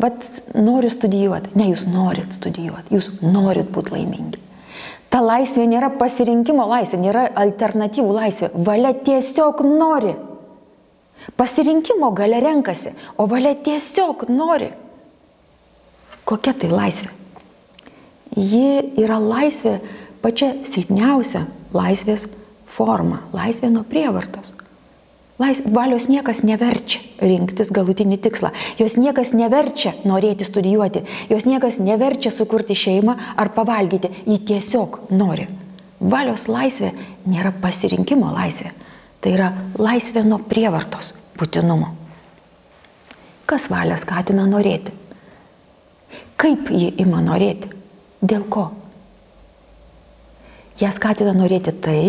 bet 0.00 0.26
noriu 0.56 0.90
studijuoti? 0.92 1.52
Ne, 1.58 1.68
jūs 1.72 1.84
norit 1.90 2.32
studijuoti, 2.38 2.96
jūs 2.96 3.10
norit 3.20 3.68
būti 3.74 3.96
laimingi. 3.96 4.40
Ta 5.10 5.20
laisvė 5.24 5.66
nėra 5.66 5.90
pasirinkimo 5.98 6.64
laisvė, 6.70 7.00
nėra 7.02 7.24
alternatyvų 7.42 8.12
laisvė. 8.14 8.50
Valia 8.66 8.92
tiesiog 8.94 9.64
nori. 9.66 10.14
Pasirinkimo 11.36 12.12
gale 12.16 12.38
renkasi, 12.40 12.94
o 13.18 13.26
valia 13.28 13.56
tiesiog 13.58 14.28
nori. 14.30 14.70
Kokia 16.24 16.54
tai 16.54 16.70
laisvė? 16.70 17.10
Ji 18.38 18.94
yra 19.02 19.18
laisvė 19.18 19.80
pačia 20.22 20.52
silpniausia 20.62 21.48
laisvės 21.74 22.28
forma- 22.70 23.24
laisvė 23.38 23.70
nuo 23.74 23.82
prievartos. 23.82 24.54
Lais, 25.40 25.62
valios 25.64 26.04
niekas 26.12 26.42
neverčia 26.44 27.00
rinktis 27.24 27.70
galutinį 27.72 28.18
tikslą, 28.20 28.50
jos 28.76 28.98
niekas 29.00 29.30
neverčia 29.32 29.94
norėti 30.04 30.44
studijuoti, 30.44 31.00
jos 31.32 31.46
niekas 31.48 31.78
neverčia 31.80 32.28
sukurti 32.28 32.74
šeimą 32.76 33.14
ar 33.40 33.48
pavalgyti, 33.56 34.10
ji 34.28 34.36
tiesiog 34.50 34.98
nori. 35.16 35.46
Valios 36.00 36.44
laisvė 36.48 36.90
nėra 37.24 37.54
pasirinkimo 37.62 38.28
laisvė, 38.34 38.74
tai 39.24 39.32
yra 39.32 39.46
laisvė 39.80 40.26
nuo 40.28 40.42
prievartos 40.50 41.14
būtinumo. 41.40 41.88
Kas 43.48 43.70
valią 43.72 43.96
skatina 43.96 44.44
norėti? 44.48 44.92
Kaip 46.36 46.68
ji 46.68 46.90
ima 47.00 47.22
norėti? 47.24 47.72
Dėl 48.20 48.44
ko? 48.52 48.66
Ją 50.84 50.92
skatina 50.92 51.32
norėti 51.36 51.72
tai, 51.80 52.04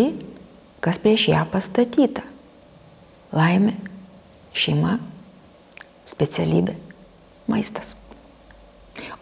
kas 0.84 1.00
prieš 1.00 1.30
ją 1.32 1.46
pastatyta 1.48 2.28
laimė, 3.36 3.74
šeima, 4.56 4.98
specialybė, 6.08 6.76
maistas. 7.50 7.96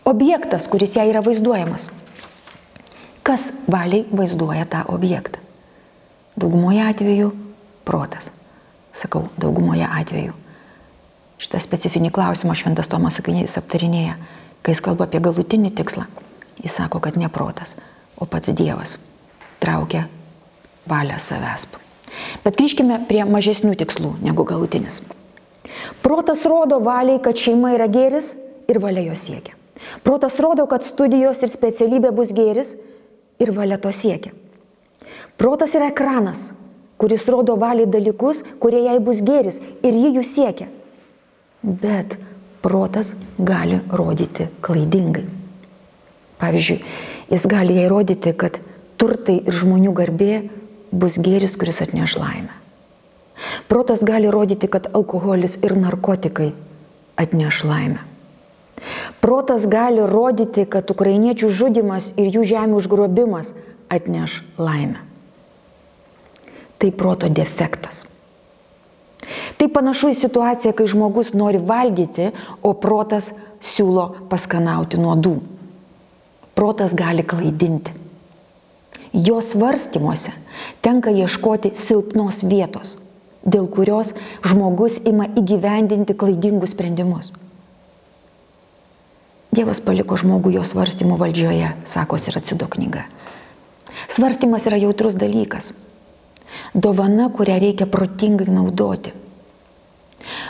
Objektas, 0.05 0.67
kuris 0.71 0.97
ją 0.97 1.07
yra 1.11 1.23
vaizduojamas. 1.23 1.89
Kas 3.23 3.51
valiai 3.71 4.07
vaizduoja 4.11 4.67
tą 4.67 4.83
objektą? 4.91 5.39
Daugumoje 6.41 6.83
atveju 6.83 7.33
protas. 7.85 8.33
Sakau, 8.93 9.29
daugumoje 9.39 9.87
atveju. 9.87 10.35
Šitą 11.41 11.61
specifinį 11.63 12.11
klausimą 12.13 12.57
Šventas 12.59 12.91
Tomas 12.91 13.21
Akvinės 13.21 13.57
aptarinėja, 13.61 14.17
kai 14.61 14.75
jis 14.75 14.83
kalba 14.85 15.07
apie 15.07 15.23
galutinį 15.25 15.71
tikslą. 15.79 16.09
Jis 16.61 16.81
sako, 16.81 17.01
kad 17.01 17.17
ne 17.17 17.31
protas, 17.33 17.77
o 18.21 18.27
pats 18.29 18.53
Dievas 18.57 18.99
traukia 19.61 20.09
valią 20.89 21.17
savęs. 21.21 21.69
Bet 22.45 22.59
grįžkime 22.59 23.03
prie 23.09 23.25
mažesnių 23.29 23.77
tikslų 23.81 24.17
negu 24.25 24.45
galutinis. 24.49 25.03
Protas 26.03 26.45
rodo 26.49 26.81
valiai, 26.83 27.21
kad 27.23 27.39
šeima 27.39 27.75
yra 27.77 27.89
gėris 27.91 28.35
ir 28.71 28.81
valia 28.83 29.05
jo 29.09 29.17
siekia. 29.17 29.57
Protas 30.05 30.39
rodo, 30.41 30.67
kad 30.69 30.85
studijos 30.85 31.43
ir 31.43 31.51
specialybė 31.53 32.13
bus 32.15 32.33
gėris 32.37 32.75
ir 33.41 33.53
valia 33.57 33.79
to 33.81 33.93
siekia. 33.95 34.33
Protas 35.41 35.75
yra 35.79 35.89
ekranas, 35.89 36.51
kuris 37.01 37.25
rodo 37.33 37.57
valiai 37.61 37.89
dalykus, 37.89 38.43
kurie 38.61 38.83
jai 38.85 38.99
bus 39.01 39.23
gėris 39.25 39.61
ir 39.81 39.97
jį 39.97 40.17
jų 40.19 40.25
siekia. 40.27 40.69
Bet 41.63 42.19
protas 42.61 43.15
gali 43.39 43.81
rodyti 43.89 44.49
klaidingai. 44.65 45.25
Pavyzdžiui, 46.41 46.81
jis 47.33 47.47
gali 47.49 47.77
jai 47.77 47.89
rodyti, 47.93 48.33
kad 48.37 48.57
turtai 49.01 49.41
ir 49.45 49.57
žmonių 49.57 49.93
garbė 49.97 50.35
bus 50.93 51.19
gėris, 51.19 51.57
kuris 51.59 51.81
atneš 51.85 52.17
laimę. 52.21 52.55
Protas 53.69 54.03
gali 54.05 54.31
rodyti, 54.31 54.69
kad 54.69 54.91
alkoholis 54.93 55.57
ir 55.65 55.77
narkotikai 55.79 56.53
atneš 57.17 57.65
laimę. 57.65 58.03
Protas 59.21 59.67
gali 59.69 60.05
rodyti, 60.07 60.65
kad 60.65 60.91
ukrainiečių 60.91 61.51
žudimas 61.53 62.13
ir 62.17 62.33
jų 62.33 62.47
žemių 62.55 62.81
užgrobimas 62.81 63.53
atneš 63.93 64.41
laimę. 64.59 65.03
Tai 66.81 66.91
proto 66.97 67.29
defektas. 67.29 68.07
Tai 69.61 69.69
panašu 69.69 70.15
į 70.15 70.17
situaciją, 70.17 70.73
kai 70.73 70.89
žmogus 70.89 71.35
nori 71.37 71.61
valgyti, 71.61 72.31
o 72.65 72.73
protas 72.73 73.35
siūlo 73.61 74.07
paskanauti 74.31 75.01
nuodų. 75.01 75.35
Protas 76.57 76.97
gali 76.97 77.25
klaidinti. 77.25 77.93
Jo 79.13 79.41
svarstymuose 79.43 80.33
tenka 80.85 81.11
ieškoti 81.11 81.73
silpnos 81.75 82.45
vietos, 82.47 82.97
dėl 83.43 83.67
kurios 83.67 84.15
žmogus 84.47 85.01
ima 85.09 85.27
įgyvendinti 85.35 86.15
klaidingus 86.15 86.77
sprendimus. 86.77 87.33
Dievas 89.51 89.81
paliko 89.83 90.15
žmogų 90.15 90.53
jo 90.55 90.63
svarstymų 90.63 91.17
valdžioje, 91.19 91.73
sakosi 91.83 92.31
ir 92.31 92.39
atsido 92.39 92.69
knyga. 92.71 93.09
Svarstymas 94.07 94.69
yra 94.71 94.79
jautrus 94.79 95.17
dalykas. 95.19 95.73
Dovana, 96.75 97.27
kurią 97.35 97.59
reikia 97.59 97.89
protingai 97.91 98.47
naudoti. 98.47 99.11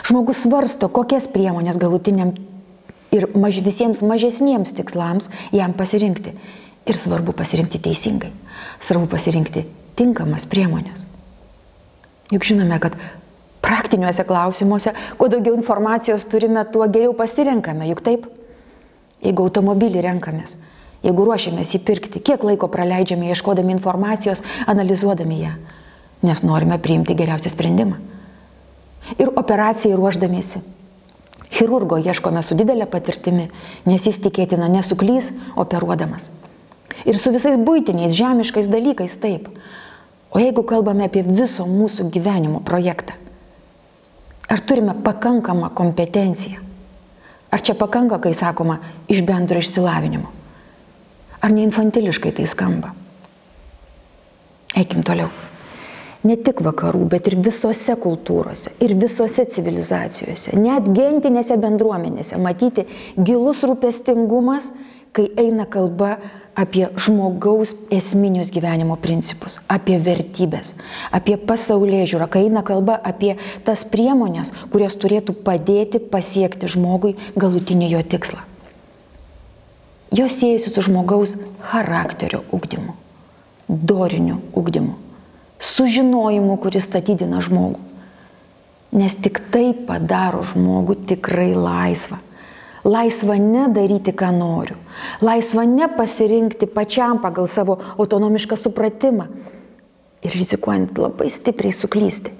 Žmogus 0.05 0.43
svarsto, 0.45 0.89
kokias 0.91 1.25
priemonės 1.31 1.79
galutiniam 1.81 2.35
ir 3.15 3.27
maž, 3.33 3.57
visiems 3.65 4.03
mažesniems 4.05 4.75
tikslams 4.77 5.31
jam 5.55 5.73
pasirinkti. 5.73 6.35
Ir 6.89 6.97
svarbu 6.97 7.33
pasirinkti 7.37 7.79
teisingai. 7.79 8.31
Svarbu 8.81 9.07
pasirinkti 9.11 9.65
tinkamas 9.99 10.47
priemonės. 10.49 11.05
Juk 12.31 12.47
žinome, 12.47 12.77
kad 12.81 12.95
praktiniuose 13.61 14.23
klausimuose, 14.25 14.93
kuo 15.17 15.29
daugiau 15.29 15.55
informacijos 15.57 16.25
turime, 16.31 16.63
tuo 16.71 16.87
geriau 16.89 17.13
pasirenkame. 17.17 17.89
Juk 17.91 18.01
taip, 18.05 18.25
jeigu 19.21 19.45
automobilį 19.45 20.01
renkamės, 20.07 20.55
jeigu 21.05 21.27
ruošiamės 21.27 21.75
jį 21.75 21.83
pirkti, 21.85 22.23
kiek 22.23 22.43
laiko 22.47 22.71
praleidžiame 22.71 23.29
ieškodami 23.29 23.75
informacijos, 23.75 24.43
analizuodami 24.71 25.41
ją, 25.43 25.53
nes 26.25 26.43
norime 26.47 26.79
priimti 26.81 27.17
geriausią 27.17 27.53
sprendimą. 27.53 27.99
Ir 29.19 29.33
operacijai 29.35 29.97
ruoždamiesi. 29.97 30.61
Chirurgo 31.51 31.97
ieškome 31.99 32.41
su 32.47 32.55
didelė 32.55 32.87
patirtimi, 32.87 33.49
nes 33.85 34.05
jis 34.07 34.21
tikėtina 34.23 34.69
nesuklys 34.71 35.33
operuodamas. 35.59 36.29
Ir 37.05 37.17
su 37.17 37.33
visais 37.33 37.57
būtiniais, 37.59 38.15
žemiškais 38.15 38.69
dalykais 38.71 39.17
taip. 39.21 39.49
O 40.31 40.39
jeigu 40.39 40.63
kalbame 40.63 41.07
apie 41.07 41.23
viso 41.27 41.65
mūsų 41.67 42.07
gyvenimo 42.13 42.61
projektą, 42.63 43.17
ar 44.51 44.61
turime 44.63 44.95
pakankamą 45.03 45.71
kompetenciją? 45.75 46.61
Ar 47.51 47.59
čia 47.59 47.75
pakanka, 47.75 48.21
kai 48.23 48.31
sakoma, 48.31 48.79
iš 49.11 49.25
bendro 49.27 49.59
išsilavinimo? 49.59 50.29
Ar 51.43 51.51
ne 51.51 51.65
infantiliškai 51.67 52.31
tai 52.37 52.47
skamba? 52.47 52.93
Eikim 54.77 55.03
toliau. 55.03 55.27
Ne 56.23 56.37
tik 56.37 56.61
vakarų, 56.63 57.01
bet 57.09 57.27
ir 57.27 57.35
visose 57.41 57.95
kultūrose, 57.99 58.75
ir 58.79 58.93
visose 58.95 59.43
civilizacijose, 59.49 60.53
net 60.53 60.85
gentinėse 60.93 61.57
bendruomenėse 61.59 62.37
matyti 62.39 62.85
gilus 63.17 63.63
rūpestingumas, 63.65 64.69
kai 65.17 65.25
eina 65.41 65.65
kalba 65.67 66.13
apie 66.19 66.40
žmogaus 66.97 67.73
esminius 67.91 68.51
gyvenimo 68.51 68.97
principus, 68.99 69.59
apie 69.71 69.97
vertybės, 69.97 70.75
apie 71.11 71.37
pasaulyje 71.37 72.11
žiūrą, 72.11 72.27
kai 72.29 72.45
eina 72.47 72.63
kalba 72.63 72.99
apie 73.03 73.37
tas 73.63 73.85
priemonės, 73.87 74.51
kurios 74.71 74.97
turėtų 74.99 75.33
padėti 75.45 75.99
pasiekti 75.99 76.67
žmogui 76.67 77.15
galutinį 77.39 77.91
jo 77.95 78.01
tikslą. 78.03 78.43
Jos 80.11 80.35
siejasi 80.35 80.73
su 80.73 80.81
žmogaus 80.83 81.37
charakterio 81.63 82.43
ugdymu, 82.51 82.97
doriniu 83.69 84.41
ugdymu, 84.51 84.97
sužinojimu, 85.59 86.57
kuris 86.59 86.89
statydina 86.89 87.39
žmogų. 87.39 87.79
Nes 88.91 89.15
tik 89.15 89.39
tai 89.53 89.71
padaro 89.71 90.43
žmogų 90.43 90.97
tikrai 91.07 91.53
laisvą 91.55 92.19
Laisva 92.83 93.37
ne 93.37 93.67
daryti, 93.69 94.13
ką 94.13 94.31
noriu. 94.33 94.77
Laisva 95.21 95.67
ne 95.69 95.85
pasirinkti 95.91 96.65
pačiam 96.65 97.21
pagal 97.21 97.47
savo 97.47 97.77
autonomišką 98.01 98.57
supratimą. 98.57 99.27
Ir 100.25 100.37
rizikuojant 100.37 100.97
labai 101.01 101.29
stipriai 101.29 101.73
suklysti. 101.73 102.33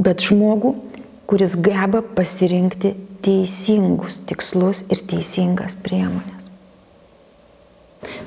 Bet 0.00 0.24
žmogų, 0.24 0.74
kuris 1.28 1.56
geba 1.60 2.00
pasirinkti 2.00 2.94
teisingus 3.24 4.18
tikslus 4.28 4.82
ir 4.92 5.04
teisingas 5.08 5.76
priemonės. 5.84 6.48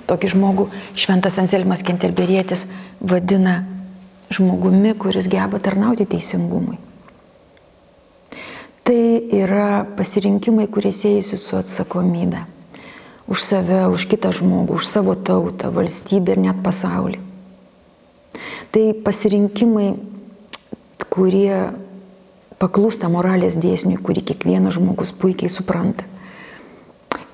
Tokį 0.05 0.31
žmogų 0.31 0.69
šventas 0.95 1.39
Anselmas 1.41 1.83
Kentelberėtis 1.85 2.67
vadina 3.01 3.63
žmogumi, 4.33 4.93
kuris 4.97 5.27
geba 5.29 5.59
tarnauti 5.59 6.05
teisingumui. 6.09 6.77
Tai 8.85 9.03
yra 9.33 9.85
pasirinkimai, 9.97 10.67
kurie 10.69 10.91
siejasi 10.93 11.39
su 11.41 11.57
atsakomybė. 11.57 12.43
Už 13.25 13.41
save, 13.41 13.87
už 13.89 14.03
kitą 14.11 14.29
žmogų, 14.29 14.77
už 14.77 14.85
savo 14.85 15.15
tautą, 15.17 15.71
valstybę 15.73 16.35
ir 16.35 16.43
net 16.43 16.59
pasaulį. 16.61 17.17
Tai 18.69 18.83
pasirinkimai, 19.01 19.95
kurie 21.09 21.73
paklūsta 22.61 23.09
moralės 23.09 23.57
dėsniui, 23.57 23.97
kurį 24.05 24.21
kiekvienas 24.29 24.77
žmogus 24.77 25.15
puikiai 25.17 25.49
supranta. 25.49 26.05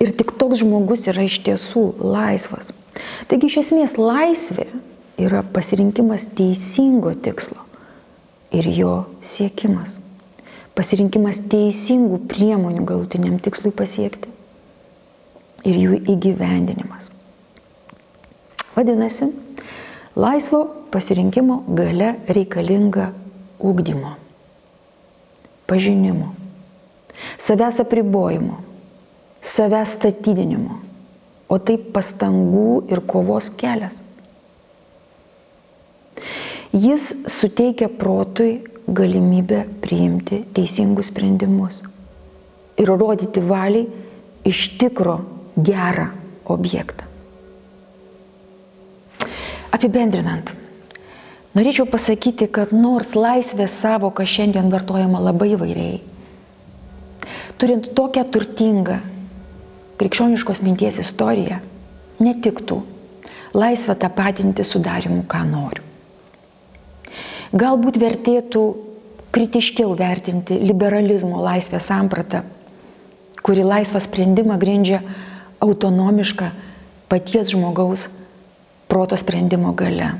Ir 0.02 0.14
tik 0.16 0.32
toks 0.40 0.62
žmogus 0.62 1.04
yra 1.12 1.26
iš 1.28 1.36
tiesų 1.46 1.84
laisvas. 2.00 2.72
Taigi 3.30 3.52
iš 3.52 3.60
esmės 3.62 3.98
laisvė 4.00 4.66
yra 5.20 5.44
pasirinkimas 5.54 6.30
teisingo 6.32 7.12
tikslo 7.12 7.60
ir 8.56 8.72
jo 8.72 8.96
siekimas. 9.20 9.98
Pasirinkimas 10.78 11.42
teisingų 11.52 12.22
priemonių 12.30 12.86
galutiniam 12.88 13.36
tikslui 13.42 13.74
pasiekti 13.76 14.30
ir 15.68 15.76
jų 15.78 15.98
įgyvendinimas. 16.14 17.10
Vadinasi, 18.72 19.28
laisvo 20.16 20.64
pasirinkimo 20.92 21.60
gale 21.76 22.14
reikalinga 22.32 23.10
ūkdymo 23.60 24.16
pažinimo, 25.72 26.34
savęs 27.38 27.80
apribojimo, 27.80 28.58
savęs 29.40 29.94
statydinimo, 29.96 30.80
o 31.48 31.56
tai 31.58 31.78
pastangų 31.94 32.82
ir 32.92 33.00
kovos 33.08 33.48
kelias. 33.56 34.02
Jis 36.72 37.08
suteikia 37.28 37.88
protui 37.88 38.62
galimybę 38.88 39.64
priimti 39.82 40.42
teisingus 40.54 41.12
sprendimus 41.12 41.82
ir 42.80 42.88
rodyti 42.88 43.40
valiai 43.40 43.86
iš 44.48 44.64
tikro 44.80 45.20
gerą 45.56 46.08
objektą. 46.50 47.06
Apibendrinant, 49.72 50.52
Norėčiau 51.52 51.84
pasakyti, 51.84 52.46
kad 52.48 52.70
nors 52.72 53.12
laisvės 53.12 53.74
savoka 53.82 54.24
šiandien 54.24 54.70
vartojama 54.72 55.20
labai 55.20 55.50
vairiai, 55.60 55.98
turint 57.60 57.90
tokią 57.92 58.24
turtingą 58.32 58.96
krikščioniškos 60.00 60.62
minties 60.64 60.96
istoriją, 61.02 61.60
netiktų 62.24 62.78
laisvę 63.52 63.98
tapatinti 64.00 64.64
su 64.64 64.80
darimu, 64.80 65.26
ką 65.28 65.42
noriu. 65.50 65.84
Galbūt 67.52 67.98
vertėtų 68.00 68.62
kritiškiau 69.32 69.92
vertinti 69.96 70.56
liberalizmo 70.60 71.40
laisvės 71.44 71.90
sampratą, 71.90 72.42
kuri 73.44 73.64
laisvą 73.64 74.00
sprendimą 74.00 74.56
grindžia 74.60 75.02
autonomišką 75.60 76.50
paties 77.12 77.52
žmogaus 77.52 78.06
proto 78.88 79.18
sprendimo 79.20 79.74
gale. 79.76 80.14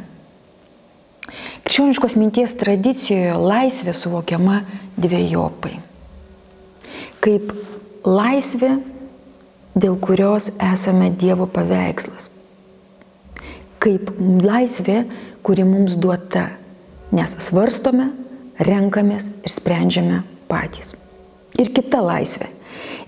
Krikščioniškos 1.62 2.16
minties 2.20 2.52
tradicijoje 2.60 3.32
laisvė 3.38 3.94
suvokiama 3.96 4.62
dviejopai. 5.00 5.78
Kaip 7.22 7.52
laisvė, 8.04 8.74
dėl 9.72 9.96
kurios 10.02 10.50
esame 10.60 11.08
Dievo 11.16 11.46
paveikslas. 11.48 12.28
Kaip 13.80 14.10
laisvė, 14.20 15.04
kuri 15.46 15.64
mums 15.66 15.96
duota, 15.96 16.50
nes 17.12 17.36
svarstome, 17.44 18.10
renkamės 18.62 19.28
ir 19.44 19.52
sprendžiame 19.52 20.22
patys. 20.50 20.94
Ir 21.60 21.72
kita 21.74 22.00
laisvė, 22.04 22.48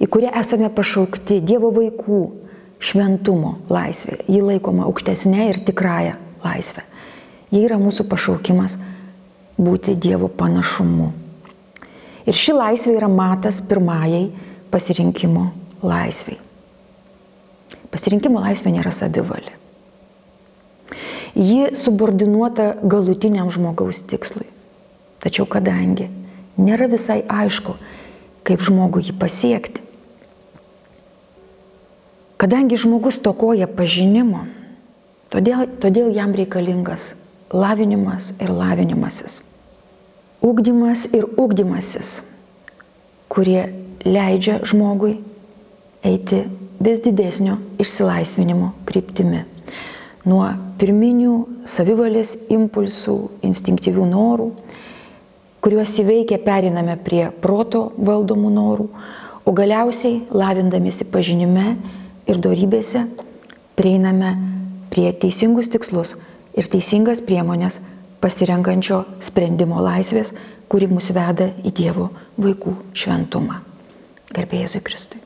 į 0.03 0.09
kurią 0.13 0.33
esame 0.41 0.69
pašaukti 0.73 1.41
Dievo 1.45 1.71
vaikų 1.75 2.21
šventumo 2.85 3.59
laisvė. 3.73 4.21
Ji 4.29 4.43
laikoma 4.45 4.85
aukštesnė 4.89 5.49
ir 5.51 5.61
tikrąją 5.65 6.19
laisvę. 6.45 6.85
Jie 7.55 7.65
yra 7.65 7.79
mūsų 7.81 8.07
pašaukimas 8.11 8.79
būti 9.57 9.97
Dievo 9.97 10.29
panašumu. 10.29 11.13
Ir 12.25 12.37
ši 12.37 12.57
laisvė 12.57 12.97
yra 12.99 13.09
matas 13.13 13.61
pirmajai 13.65 14.27
pasirinkimo 14.73 15.51
laisviai. 15.85 16.41
Pasirinkimo 17.93 18.41
laisvė 18.43 18.73
nėra 18.75 18.93
savivalė. 18.93 19.64
Ji 21.35 21.75
subordinuota 21.75 22.75
galutiniam 22.83 23.51
žmogaus 23.51 24.05
tikslui. 24.07 24.47
Tačiau 25.19 25.49
kadangi 25.51 26.07
nėra 26.61 26.87
visai 26.91 27.23
aišku, 27.27 27.75
kaip 28.47 28.63
žmogų 28.63 29.03
jį 29.09 29.15
pasiekti, 29.19 29.81
kadangi 32.39 32.77
žmogus 32.79 33.19
tokoja 33.25 33.67
pažinimo, 33.67 34.45
todėl, 35.33 35.65
todėl 35.81 36.13
jam 36.15 36.35
reikalingas 36.37 37.15
lavinimas 37.55 38.35
ir 38.39 38.53
lavinimasis. 38.53 39.41
Ugdymas 40.45 41.07
ir 41.17 41.25
ugdymasis, 41.41 42.19
kurie 43.33 43.73
leidžia 44.05 44.61
žmogui 44.69 45.17
eiti 46.05 46.45
vis 46.85 47.01
didesnio 47.01 47.57
išsilaisvinimo 47.81 48.75
kryptimi. 48.85 49.47
Nuo 50.25 50.47
pirminių 50.81 51.35
savivalės 51.69 52.35
impulsų, 52.53 53.17
instinktyvių 53.45 54.07
norų, 54.09 54.49
kuriuos 55.65 55.93
įveikia 56.01 56.39
periname 56.45 56.97
prie 57.05 57.27
proto 57.45 57.91
valdomų 57.97 58.53
norų, 58.55 58.89
o 59.45 59.53
galiausiai 59.53 60.23
lavindamėsi 60.33 61.05
pažinime 61.13 61.75
ir 62.25 62.41
darybėse 62.41 63.05
prieiname 63.77 64.33
prie 64.93 65.11
teisingus 65.13 65.69
tikslus 65.73 66.15
ir 66.57 66.71
teisingas 66.73 67.21
priemonės 67.25 67.81
pasirenkančio 68.25 69.03
sprendimo 69.25 69.83
laisvės, 69.85 70.33
kuri 70.73 70.89
mus 70.89 71.11
veda 71.13 71.51
į 71.61 71.75
Dievo 71.77 72.09
vaikų 72.41 72.79
šventumą. 72.97 73.61
Garbėjai 74.33 74.81
Kristui. 74.81 75.21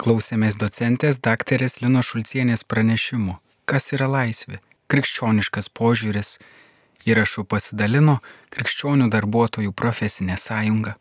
Klausėmės 0.00 0.56
docentės 0.56 1.18
daktarės 1.20 1.74
Lino 1.82 2.00
Šulcienės 2.00 2.62
pranešimų, 2.64 3.34
kas 3.68 3.90
yra 3.92 4.06
laisvė, 4.08 4.62
krikščioniškas 4.88 5.68
požiūris. 5.76 6.30
Įrašų 7.04 7.44
pasidalino 7.44 8.14
Krikščionių 8.54 9.10
darbuotojų 9.12 9.74
profesinė 9.76 10.38
sąjunga. 10.40 10.94